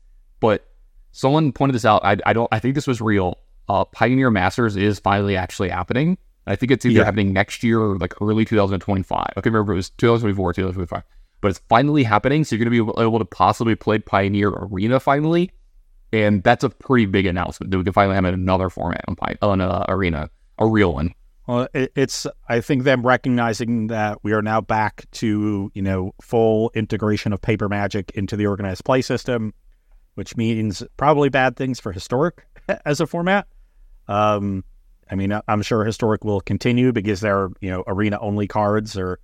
[0.41, 0.67] but
[1.13, 2.05] someone pointed this out.
[2.05, 2.49] I, I don't.
[2.53, 3.39] I think this was real.
[3.69, 6.19] Uh, Pioneer Masters is finally actually happening.
[6.47, 7.05] I think it's either Yeah.
[7.05, 9.19] happening next year or like early 2025.
[9.19, 11.03] I can't remember it was 2024 2025,
[11.41, 12.45] but it's finally happening.
[12.45, 15.51] So you're going to be able, able to possibly play Pioneer Arena finally,
[16.13, 19.37] and that's a pretty big announcement that we can finally have another format on Pi-
[19.43, 20.29] on uh, Arena,
[20.59, 21.15] a real one.
[21.47, 26.71] Well, it's I think them recognizing that we are now back to you know full
[26.75, 29.53] integration of paper magic into the organized play system,
[30.15, 32.47] which means probably bad things for historic
[32.87, 33.47] as a format.
[34.09, 34.65] Um,
[35.11, 38.97] I mean, I'm sure historic will continue because there are you know arena only cards
[38.97, 39.19] or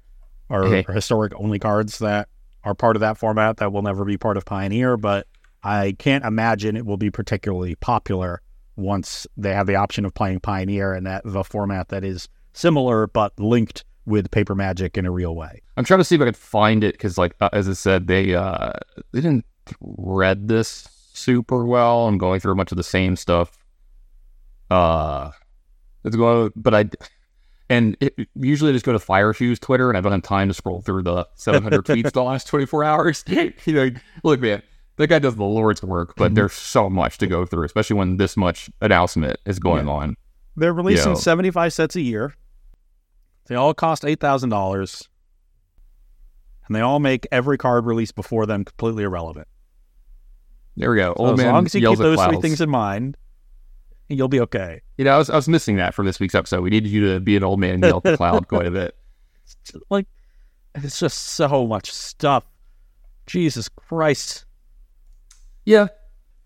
[0.48, 0.84] or, Okay.
[0.88, 2.28] or historic only cards that
[2.64, 4.96] are part of that format that will never be part of Pioneer.
[4.96, 5.26] But
[5.62, 8.42] I can't imagine it will be particularly popular
[8.76, 13.06] once they have the option of playing Pioneer and that the format that is similar
[13.06, 15.60] but linked with paper magic in a real way.
[15.76, 18.06] I'm trying to see if I could find it because, like, uh, as I said,
[18.08, 18.72] they uh
[19.12, 19.44] they didn't
[19.80, 22.08] read this super well.
[22.08, 23.56] I'm going through a bunch of the same stuff.
[24.70, 25.30] Uh,
[26.04, 26.90] it's going, but I
[27.68, 30.48] and it, usually I just go to Fire Shoes Twitter, and I don't have time
[30.48, 33.24] to scroll through the 700 tweets the last 24 hours.
[33.28, 33.90] you know,
[34.24, 34.62] look, man,
[34.96, 36.34] that guy does the Lord's work, but Mhm.
[36.34, 40.16] there's so much to go through, especially when this much announcement is going on.
[40.56, 41.18] They're releasing Yo.
[41.18, 42.34] 75 sets a year.
[43.46, 45.08] They all cost $8,000.
[46.66, 49.48] And they all make every card released before them completely irrelevant.
[50.76, 51.14] There we go.
[51.16, 53.16] So Old as man long as you keep those three things in mind,
[54.10, 54.82] you'll be okay.
[54.98, 56.62] You know, I was, I was missing that from this week's episode.
[56.62, 58.70] We needed you to be an old man and yell at the cloud quite a
[58.70, 58.96] bit.
[59.90, 60.06] Like
[60.76, 62.44] it's just so much stuff.
[63.26, 64.44] Jesus Christ.
[65.64, 65.88] Yeah.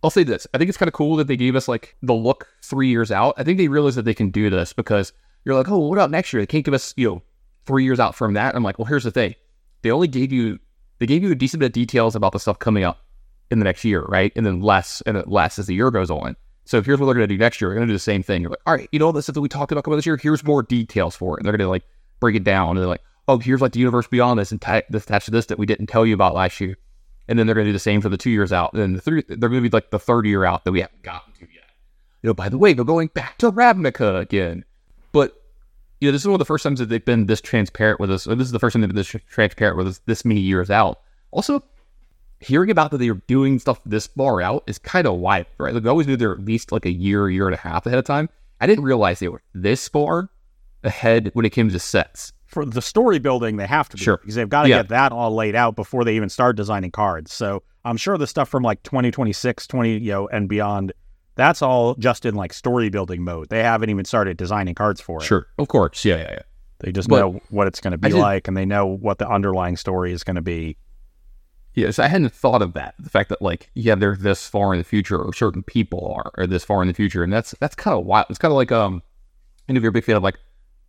[0.03, 0.47] I'll say this.
[0.55, 3.11] I think it's kind of cool that they gave us like the look three years
[3.11, 3.35] out.
[3.37, 5.13] I think they realized that they can do this because
[5.45, 6.43] you're like, oh, what about next year?
[6.43, 7.23] They can't give us, you know,
[7.67, 8.55] three years out from that.
[8.55, 9.35] I'm like, well, here's the thing.
[9.83, 10.59] They only gave you
[10.99, 13.05] they gave you a decent bit of details about the stuff coming up
[13.51, 14.33] in the next year, right?
[14.37, 16.37] And then less and less as the year goes on.
[16.65, 17.71] So here's what they're gonna do next year.
[17.71, 18.43] They're gonna do the same thing.
[18.43, 20.07] You're like, all right, you know all the stuff that we talked about coming this
[20.07, 21.41] year, here's more details for it.
[21.41, 21.85] And they're gonna like
[22.21, 24.83] break it down and they're like, oh, here's like the universe beyond this and ta-
[24.91, 26.77] this attached to this that we didn't tell you about last year
[27.29, 28.73] and then they're going to do the same for the two years out.
[28.73, 30.81] And then the three, they're going to be like the third year out that we
[30.81, 31.71] haven't gotten to yet.
[32.23, 34.65] You know, by the way, they're going back to Ravnica again.
[35.13, 35.41] But
[36.01, 38.11] you know, this is one of the first times that they've been this transparent with
[38.11, 38.25] us.
[38.25, 41.01] This is the first time they've been this transparent with us this many years out.
[41.31, 41.63] Also,
[42.41, 45.73] hearing about that they're doing stuff this far out is kind of wild, right?
[45.75, 47.99] Like, they always knew they're at least like a year, year and a half ahead
[47.99, 48.29] of time.
[48.61, 50.29] I didn't realize they were this far
[50.83, 52.33] ahead when it came to sets.
[52.47, 54.19] For the story building, they have to be Sure.
[54.19, 54.79] because they've got to Yeah.
[54.79, 57.33] get that all laid out before they even start designing cards.
[57.33, 60.93] So I'm sure the stuff from like 2026, 20, you know, and beyond,
[61.35, 63.49] that's all just in like story building mode.
[63.49, 65.25] They haven't even started designing cards for it.
[65.25, 66.39] Sure, of course, yeah, yeah, yeah.
[66.81, 69.29] They just But know what it's going to be like and they know what the
[69.29, 70.77] underlying story is going to be.
[71.75, 72.95] Yes, I hadn't thought of that.
[73.01, 76.31] The fact that like, yeah, they're this far in the future, or certain people are,
[76.39, 78.27] or this far in the future, and that's that's kind of wild.
[78.31, 79.03] It's kind of like um,
[79.69, 80.39] and if you're a big fan of like,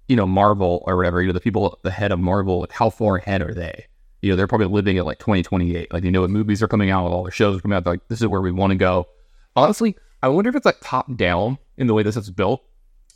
[0.07, 2.71] you know, Marvel or whatever, you know, the people at the head of Marvel, like,
[2.71, 3.87] how far ahead are they?
[4.21, 5.91] You know, they're probably living at like 2028.
[5.91, 7.83] Like, you know what movies are coming out, all the shows are coming out.
[7.83, 9.07] They're like, this is where we want to go.
[9.55, 12.63] Honestly, I wonder if it's like top down in the way this is built,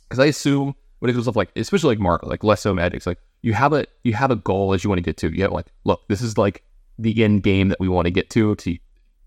[0.08, 3.06] because I assume when it comes stuff like, especially like Marvel, like less so magics,
[3.06, 5.34] like you have a you have a goal as you want to get to.
[5.34, 6.62] You have like, look, this is like
[7.02, 8.54] the end game that we want to get to.
[8.56, 8.76] To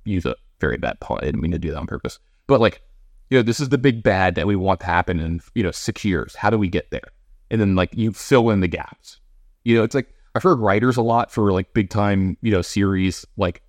[0.05, 2.81] use a very bad pun, I didn't mean to do that on purpose, but like,
[3.29, 5.71] you know, this is the big bad that we want to happen in you know
[5.71, 6.35] six years.
[6.35, 7.11] How do we get there?
[7.51, 9.19] And then like you fill in the gaps.
[9.63, 12.61] You know, it's like I've heard writers a lot for like big time you know
[12.61, 13.61] series like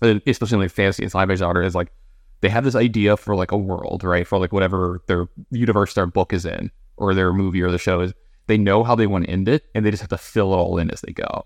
[0.00, 1.92] uh, especially in like fantasy and sci-fi genre is like
[2.40, 4.26] they have this idea for like a world, right?
[4.26, 8.00] For like whatever their universe their book is in, or their movie or the show
[8.00, 8.12] is.
[8.46, 10.56] They know how they want to end it, and they just have to fill it
[10.56, 11.44] all in as they go.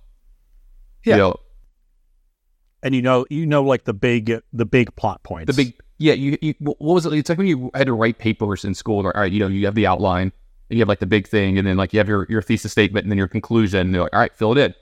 [1.04, 1.14] Yeah.
[1.14, 1.36] You know,
[2.82, 5.54] And you know, you know, like the big, the big plot points.
[5.54, 6.14] the big yeah.
[6.14, 7.12] You, you what was it?
[7.12, 9.06] It's like when you had to write papers in school.
[9.06, 10.32] Or, All right, you know, you have the outline,
[10.68, 12.72] and you have like the big thing, and then like you have your your thesis
[12.72, 13.80] statement, and then your conclusion.
[13.80, 14.74] And they're like, all right, fill it in,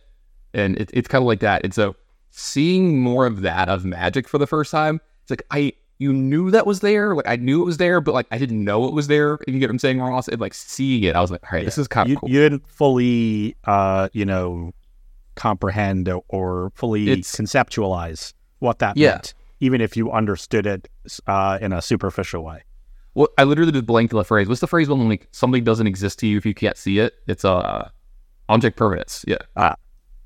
[0.54, 1.62] and it, it's kind of like that.
[1.64, 1.94] And so
[2.30, 6.50] seeing more of that of magic for the first time, it's like I you knew
[6.50, 8.94] that was there, like I knew it was there, but like I didn't know it
[8.94, 9.34] was there.
[9.46, 11.58] If you get what I'm saying, Ross, and like seeing it, I was like, all
[11.58, 12.30] right, this is kind of you, cool.
[12.30, 14.72] you didn't fully, uh, you know,
[15.34, 19.10] comprehend or, fully It's- conceptualize what that Yeah.
[19.12, 20.88] meant, even if you understood it
[21.26, 22.62] uh, in a superficial way.
[23.14, 24.48] Well, I literally just blanked the phrase.
[24.48, 27.14] What's the phrase when like something doesn't exist to you if you can't see it?
[27.26, 27.88] It's uh
[28.48, 29.24] object permanence.
[29.26, 29.38] Yeah.
[29.56, 29.74] Ah.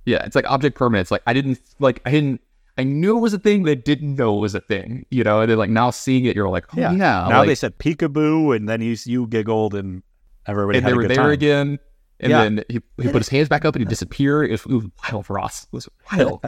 [0.04, 1.10] Yeah, it's like object permanence.
[1.10, 2.42] Like I didn't like I didn't
[2.76, 5.06] I knew it was a thing, but I didn't know it was a thing.
[5.10, 6.90] You know, and then like now seeing it, you're like, oh, Yeah.
[6.92, 7.26] yeah.
[7.28, 10.02] now like, they said peekaboo, and then you you giggled, and
[10.46, 11.30] everybody and had they a were there time.
[11.30, 11.78] again.
[12.20, 12.42] And Yeah.
[12.44, 14.48] then he, he put his hands back up and he disappeared.
[14.48, 15.64] It was, it was wild for us.
[15.64, 16.40] It was wild.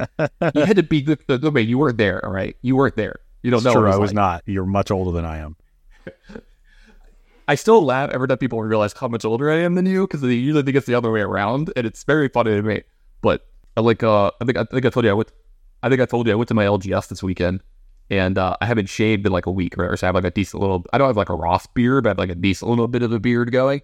[0.55, 2.57] you had to be the, the, the you weren't there, all right?
[2.63, 3.17] You weren't there.
[3.43, 3.73] You don't It's know.
[3.75, 3.91] true.
[3.91, 4.15] I was like.
[4.15, 4.43] not.
[4.47, 5.57] You're much older than I am.
[7.49, 10.21] I still laugh every time people realize how much older I am than you because
[10.21, 12.83] they usually think it's the other way around, and it's very funny to me.
[13.23, 13.47] But
[13.77, 15.31] I like, uh, I think I think I told you I went.
[15.83, 17.61] I think I told you I went to my LGS this weekend,
[18.11, 19.97] and uh, I haven't shaved in like a week, right?
[19.97, 20.85] So I have like a decent little.
[20.93, 23.03] I don't have like a Ross beard, but I have like a decent little bit
[23.03, 23.81] of a beard going.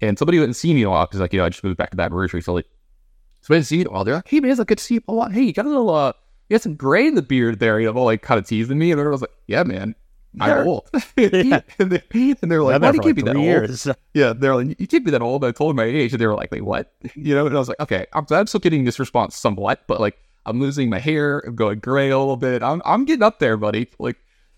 [0.00, 1.64] And somebody who hadn't seen me in a while because like you know I just
[1.64, 2.64] moved back to Baton Rouge recently.
[3.40, 4.04] So I didn't see you in a while.
[4.04, 5.32] They're like, "Hey man, it's like good to see you a lot.
[5.32, 6.12] Hey, you got a little uh,
[6.48, 8.92] you got some gray in the beard there." You know, like kind of teasing me,
[8.92, 9.94] and I was like, "Yeah, man."
[10.40, 10.64] I'm Yeah.
[10.64, 10.88] old.
[11.16, 12.02] and, they,
[12.42, 13.32] and they're like, why do you keep like me that
[13.74, 13.96] three old?
[14.14, 15.42] Yeah, they're like, you can't be that old.
[15.42, 16.92] I told them my age, and they were like, wait, what?
[17.16, 20.00] You know, and I was like, okay, I'm, I'm still getting this response somewhat, but
[20.00, 21.40] like, I'm losing my hair.
[21.40, 22.62] I'm going gray a little bit.
[22.62, 23.88] I'm, I'm getting up there, buddy.
[23.98, 24.16] Like,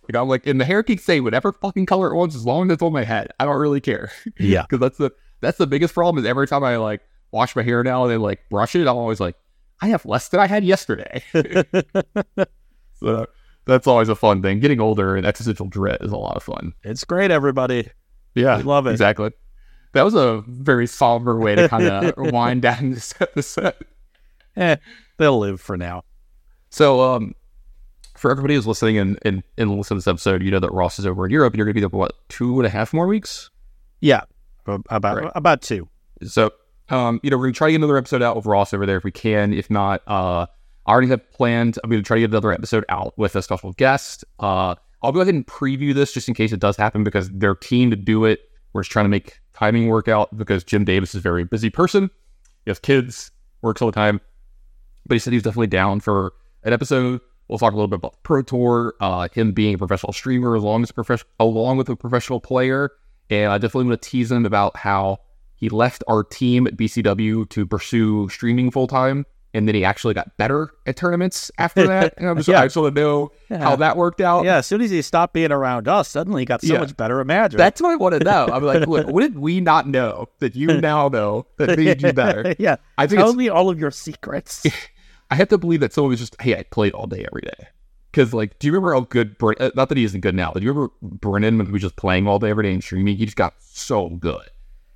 [0.09, 2.45] you know, I'm like, and the hair can say whatever fucking color it wants as
[2.45, 3.30] long as it's on my head.
[3.38, 4.11] I don't really care
[4.41, 4.62] Yeah.
[4.62, 6.22] because that's the that's the biggest problem.
[6.22, 7.01] Is every time I like
[7.32, 9.36] wash my hair now and then like brush it, I'm always like,
[9.80, 11.22] I have less than I had yesterday.
[12.95, 13.26] so
[13.66, 14.61] that's always a fun thing.
[14.61, 16.74] Getting older and existential dread is a lot of fun.
[16.82, 17.88] It's great, everybody.
[18.34, 18.91] Yeah, We love it.
[18.91, 19.32] Exactly.
[19.93, 23.74] That was a very somber way to kind of wind down this episode.
[24.57, 24.76] Eh,
[25.16, 26.05] they'll live for now.
[26.70, 27.34] So, um,
[28.16, 30.99] for everybody who's listening and, and, and listening to this episode, you know that Ross
[30.99, 32.70] is over in Europe and you're going to be there for what, two and a
[32.70, 33.51] half more weeks?
[34.01, 34.22] Yeah.
[34.69, 35.33] Ab- About Right.
[35.35, 35.89] about two.
[36.25, 36.51] So,
[36.89, 38.97] um, you know, we're to try to get another episode out with Ross over there
[38.99, 39.53] if we can.
[39.53, 40.47] If not, uh,
[40.87, 41.79] I already have planned.
[41.85, 44.25] I'm to try to get another episode out with a special guest.
[44.39, 47.55] Uh, I'll go ahead and preview this just in case it does happen because they're
[47.55, 48.41] keen to do it.
[48.73, 51.71] We're just trying to make timing work out because Jim Davis is a very busy
[51.71, 52.11] person.
[52.65, 53.31] He has kids,
[53.63, 54.21] works all the time.
[55.07, 56.33] But he said he was definitely down for
[56.65, 57.21] an episode.
[57.49, 60.83] We'll talk a little bit about Pro Tour, uh, him being a professional streamer along
[60.83, 62.93] as a professional, along with a professional player,
[63.31, 65.18] and I definitely want to tease him about how
[65.55, 70.14] he left our team at BCW to pursue streaming full time, and then he actually
[70.14, 72.14] got better at tournaments after that.
[72.16, 72.61] And I'm just, Yeah.
[72.61, 74.45] I just want to know how that worked out.
[74.45, 76.81] Yeah, as soon as he stopped being around us, suddenly he got so Yeah.
[76.81, 77.59] much better at Magic.
[77.59, 78.47] That's what I want to know.
[78.53, 82.12] I'm like, look, what did we not know that you now know that made you
[82.14, 82.55] better?
[82.59, 82.76] yeah.
[82.97, 84.64] I think Tell me all of your secrets.
[85.31, 87.68] I have to believe that someone was just, hey, I played all day every day.
[88.11, 90.61] Because, like, do you remember how good, uh, not that he isn't good now, but
[90.61, 93.17] do you remember Brennan when he was just playing all day every day and streaming?
[93.17, 94.49] He just got so good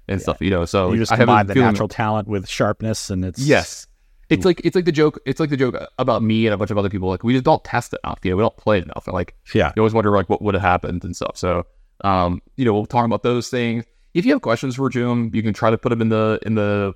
[0.08, 0.64] and stuff, you know?
[0.64, 3.86] So you just I combine the natural talent with sharpness, and it's Yes.
[4.30, 5.20] It's like it's like the joke.
[5.26, 7.08] It's like the joke about me and a bunch of other people.
[7.08, 8.18] Like we just don't test it enough.
[8.22, 9.06] You know, we don't play enough.
[9.06, 9.72] And like yeah.
[9.76, 11.36] you always wonder like what would have happened and stuff.
[11.36, 11.66] So,
[12.02, 13.84] um, you know, we'll talk about those things.
[14.14, 16.54] If you have questions for Jim, you can try to put them in the in
[16.54, 16.94] the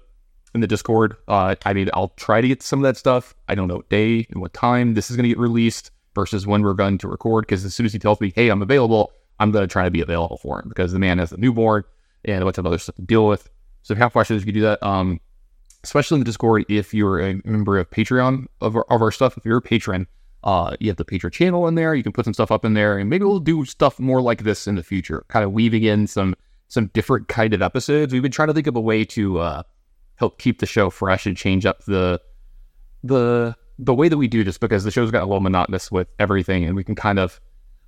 [0.55, 1.17] in the Discord.
[1.29, 3.35] Uh, I mean, I'll try to get some of that stuff.
[3.49, 6.47] I don't know what day and what time this is going to get released versus
[6.47, 7.47] when we're going to record.
[7.47, 9.91] Because as soon as he tells me, "Hey, I'm available," I'm going to try to
[9.91, 11.85] be available for him because the man has a newborn
[12.25, 13.49] and a bunch of other stuff to deal with.
[13.83, 14.83] So if you have questions, you can do that.
[14.83, 15.21] Um,
[15.85, 19.37] especially in the Discord, if you're a member of Patreon of our, of our stuff,
[19.39, 20.07] if you're a patron,
[20.45, 21.95] uh, you have the Patreon channel in there.
[21.95, 24.43] You can put some stuff up in there, and maybe we'll do stuff more like
[24.43, 26.35] this in the future, kind of weaving in some
[26.71, 28.13] some different kind of episodes.
[28.13, 29.63] We've been trying to think of a way to uh,
[30.17, 32.21] help keep the show fresh and change up the
[33.03, 36.09] the the way that we do this because the show's got a little monotonous with
[36.19, 37.41] everything, and we can kind of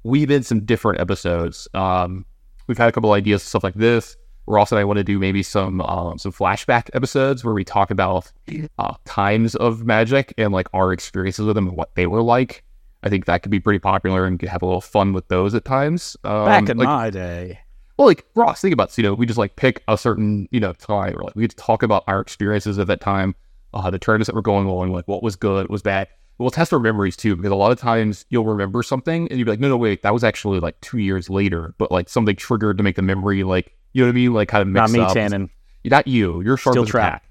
[0.03, 1.69] weave in some different episodes.
[1.75, 2.25] Um,
[2.67, 4.17] we've had a couple ideas, stuff like this.
[4.47, 7.91] We're also I want to do maybe some um, some flashback episodes where we talk
[7.91, 8.33] about
[8.79, 12.65] uh, times of magic and like our experiences with them and what they were like.
[13.03, 15.55] I think that could be pretty popular and could have a little fun with those
[15.55, 16.17] at times.
[16.25, 17.61] Um, Back in like, my day.
[17.97, 20.61] well, like Ross, think about this, you know, we just like pick a certain, you
[20.61, 23.35] know, time or like we get to talk about our experiences at that time,
[23.75, 26.09] uh, the tournaments that were going on, like what was good, what was bad.
[26.39, 29.45] We'll test our memories too, because a lot of times you'll remember something and you'll
[29.45, 32.35] be like, no, no, wait, that was actually like two years later, but like something
[32.35, 34.33] triggered to make the memory like, you know what I mean?
[34.33, 35.13] Like kind of mix Not me, up.
[35.13, 35.51] Tannon.
[35.85, 36.41] Not you.
[36.41, 37.25] You're sharp Steel as trap.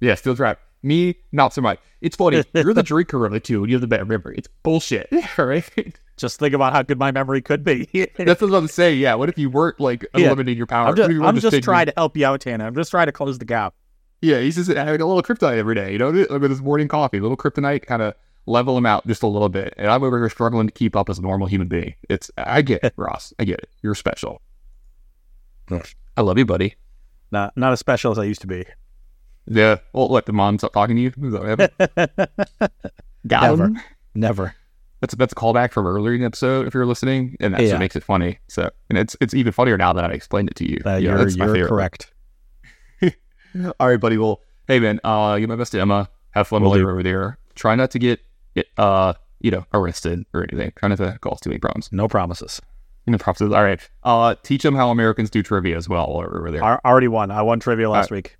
[0.00, 0.60] Yeah, steel trap.
[0.82, 1.78] Me, not so much.
[2.02, 2.44] It's funny.
[2.54, 4.34] You're the drinker of the two, and you have the better memory.
[4.36, 5.08] It's bullshit,
[5.38, 5.98] all right?
[6.18, 7.88] Just think about how good my memory could be.
[8.18, 9.00] That's what I'm saying.
[9.00, 9.14] Yeah.
[9.14, 10.26] What if you weren't like Yeah.
[10.26, 10.88] eliminating your power?
[10.88, 12.66] I'm just, I'm just trying to help you out, Tannon.
[12.66, 13.74] I'm just trying to close the gap.
[14.24, 15.92] Yeah, he's just having a little kryptonite every day.
[15.92, 18.14] You know, like with his morning coffee, a little kryptonite, kind of
[18.46, 19.74] level him out just a little bit.
[19.76, 21.94] And I'm over here struggling to keep up as a normal human being.
[22.08, 23.32] It's, I get it, Ross.
[23.38, 23.68] I get it.
[23.82, 24.40] You're special.
[26.16, 26.74] I love you, buddy.
[27.30, 28.64] Not not as special as I used to be.
[29.46, 29.76] Yeah.
[29.92, 31.08] Well, let the mom stop talking to you.
[31.22, 32.70] Is that what?
[33.26, 33.64] Got Never.
[33.64, 33.80] him.
[34.14, 34.54] Never.
[35.00, 36.66] That's that's a callback from earlier in the episode.
[36.66, 37.72] If you're listening, and that's Yeah.
[37.72, 38.38] what makes it funny.
[38.48, 40.78] So, and it's it's even funnier now that I explained it to you.
[40.86, 42.12] Uh, Yeah, you're you're correct.
[43.78, 44.18] All right, buddy.
[44.18, 46.08] Well, hey man, uh, give my best to Emma.
[46.30, 47.38] Have fun while you're over there.
[47.54, 48.20] Try not to get,
[48.76, 50.72] uh, you know, arrested or anything.
[50.76, 51.90] Try not to cause too many problems.
[51.92, 52.60] No promises.
[53.06, 53.40] Know, props.
[53.42, 53.86] All right.
[54.02, 56.64] Uh, teach them how Americans do trivia as well while we're over there.
[56.64, 57.30] I already won.
[57.30, 58.38] I won trivia last week.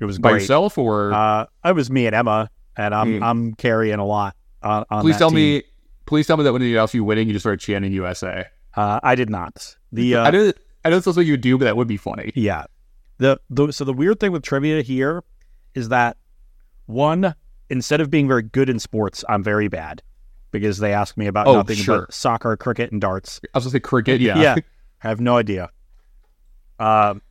[0.00, 0.40] It was By great.
[0.42, 3.22] yourself or Uh, it was me and Emma, and I'm Hmm.
[3.22, 4.84] I'm carrying a lot on.
[4.90, 5.36] on please tell team.
[5.36, 5.62] me
[6.06, 8.46] please tell me that when you else you winning, you just started chanting USA.
[8.74, 9.76] Uh, I did not.
[9.92, 10.52] The uh, I know
[10.86, 12.32] I know it's something you do, but that would be funny.
[12.34, 12.64] Yeah.
[13.18, 15.22] The, the so the weird thing with trivia here
[15.74, 16.16] is that
[16.86, 17.34] one,
[17.68, 20.02] instead of being very good in sports, I'm very bad
[20.50, 22.06] because they ask me about Oh, nothing sure.
[22.06, 23.40] but soccer, cricket, and darts.
[23.54, 24.40] I was gonna say cricket, yeah.
[24.40, 24.54] yeah.
[25.02, 25.70] I have no idea.
[26.78, 27.22] Um,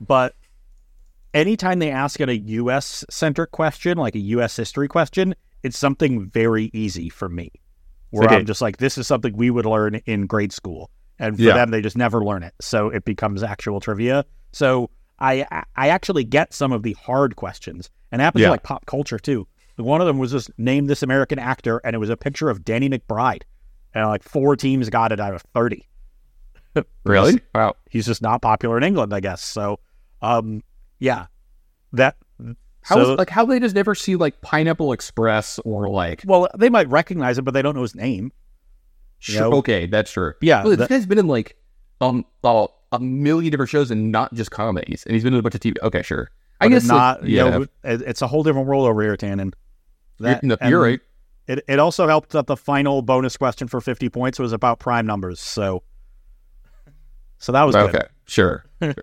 [0.00, 0.34] but
[1.34, 3.04] anytime they ask it a U.S.
[3.10, 4.56] centric question, like a U.S.
[4.56, 7.50] history question, it's something very easy for me.
[8.10, 8.36] Where Okay.
[8.36, 11.54] I'm just like, this is something we would learn in grade school, and for Yeah.
[11.54, 12.54] them, they just never learn it.
[12.60, 14.24] So it becomes actual trivia.
[14.52, 15.46] So I
[15.76, 18.48] I actually get some of the hard questions, and it happens Yeah.
[18.48, 19.46] to like pop culture too.
[19.76, 22.64] One of them was just name this American actor, and it was a picture of
[22.64, 23.42] Danny McBride,
[23.94, 25.86] and like four teams got it out of thirty
[27.04, 27.40] Really?
[27.54, 27.74] Wow.
[27.90, 29.42] he's just not popular in England, I guess.
[29.42, 29.80] So,
[30.22, 30.62] um,
[30.98, 31.26] yeah,
[31.92, 32.16] that.
[32.82, 36.46] How so, is, like how they just never see like Pineapple Express or like well,
[36.56, 38.30] they might recognize him, but they don't know his name.
[39.22, 39.52] You Sure, know?
[39.58, 40.34] okay, that's true.
[40.40, 41.56] Yeah, Well, this guy's been in like
[42.00, 45.42] um uh, a million different shows and not just comedies, and he's been in a
[45.42, 45.76] bunch of TV.
[45.82, 46.30] Okay, sure.
[46.60, 47.20] I but guess not.
[47.20, 47.50] like, you yeah.
[47.50, 49.52] know, it's a whole different world over here, Tannon.
[50.20, 51.00] That, you're, no, you're right.
[51.46, 55.06] It it also helped that the final bonus question for fifty points was about prime
[55.06, 55.40] numbers.
[55.40, 55.82] So,
[57.38, 57.94] so that was good.
[57.94, 58.64] Okay, sure.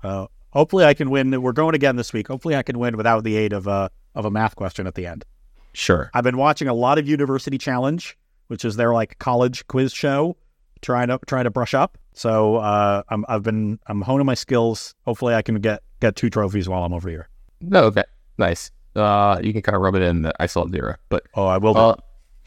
[0.00, 1.42] Uh, hopefully, I can win.
[1.42, 2.28] We're going again this week.
[2.28, 5.06] Hopefully, I can win without the aid of a of a math question at the
[5.06, 5.24] end.
[5.72, 6.08] Sure.
[6.14, 10.36] I've been watching a lot of University Challenge, which is their like college quiz show,
[10.82, 11.98] trying to trying to brush up.
[12.14, 14.94] So uh, I'm I've been I'm honing my skills.
[15.04, 17.28] Hopefully, I can get get two trophies while I'm over here.
[17.60, 18.04] No, okay.
[18.38, 18.70] Nice.
[18.94, 21.58] Uh, you can kind of rub it in that I saw zero, but Oh, I
[21.58, 21.76] will.
[21.76, 21.98] Uh, all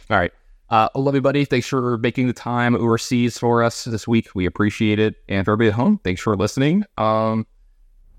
[0.10, 0.32] right.
[0.70, 1.44] Uh, I love you, buddy.
[1.46, 4.30] Thanks for making the time overseas for us this week.
[4.36, 5.16] We appreciate it.
[5.28, 6.86] And for everybody at home, thanks for listening.
[6.98, 7.46] Um,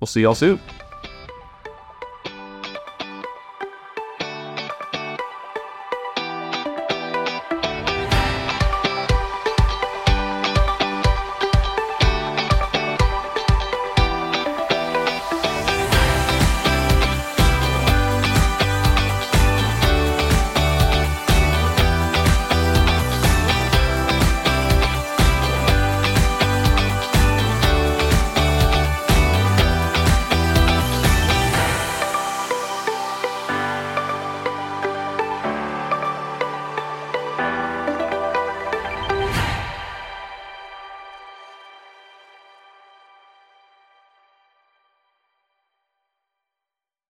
[0.01, 0.61] we'll see y'all soon.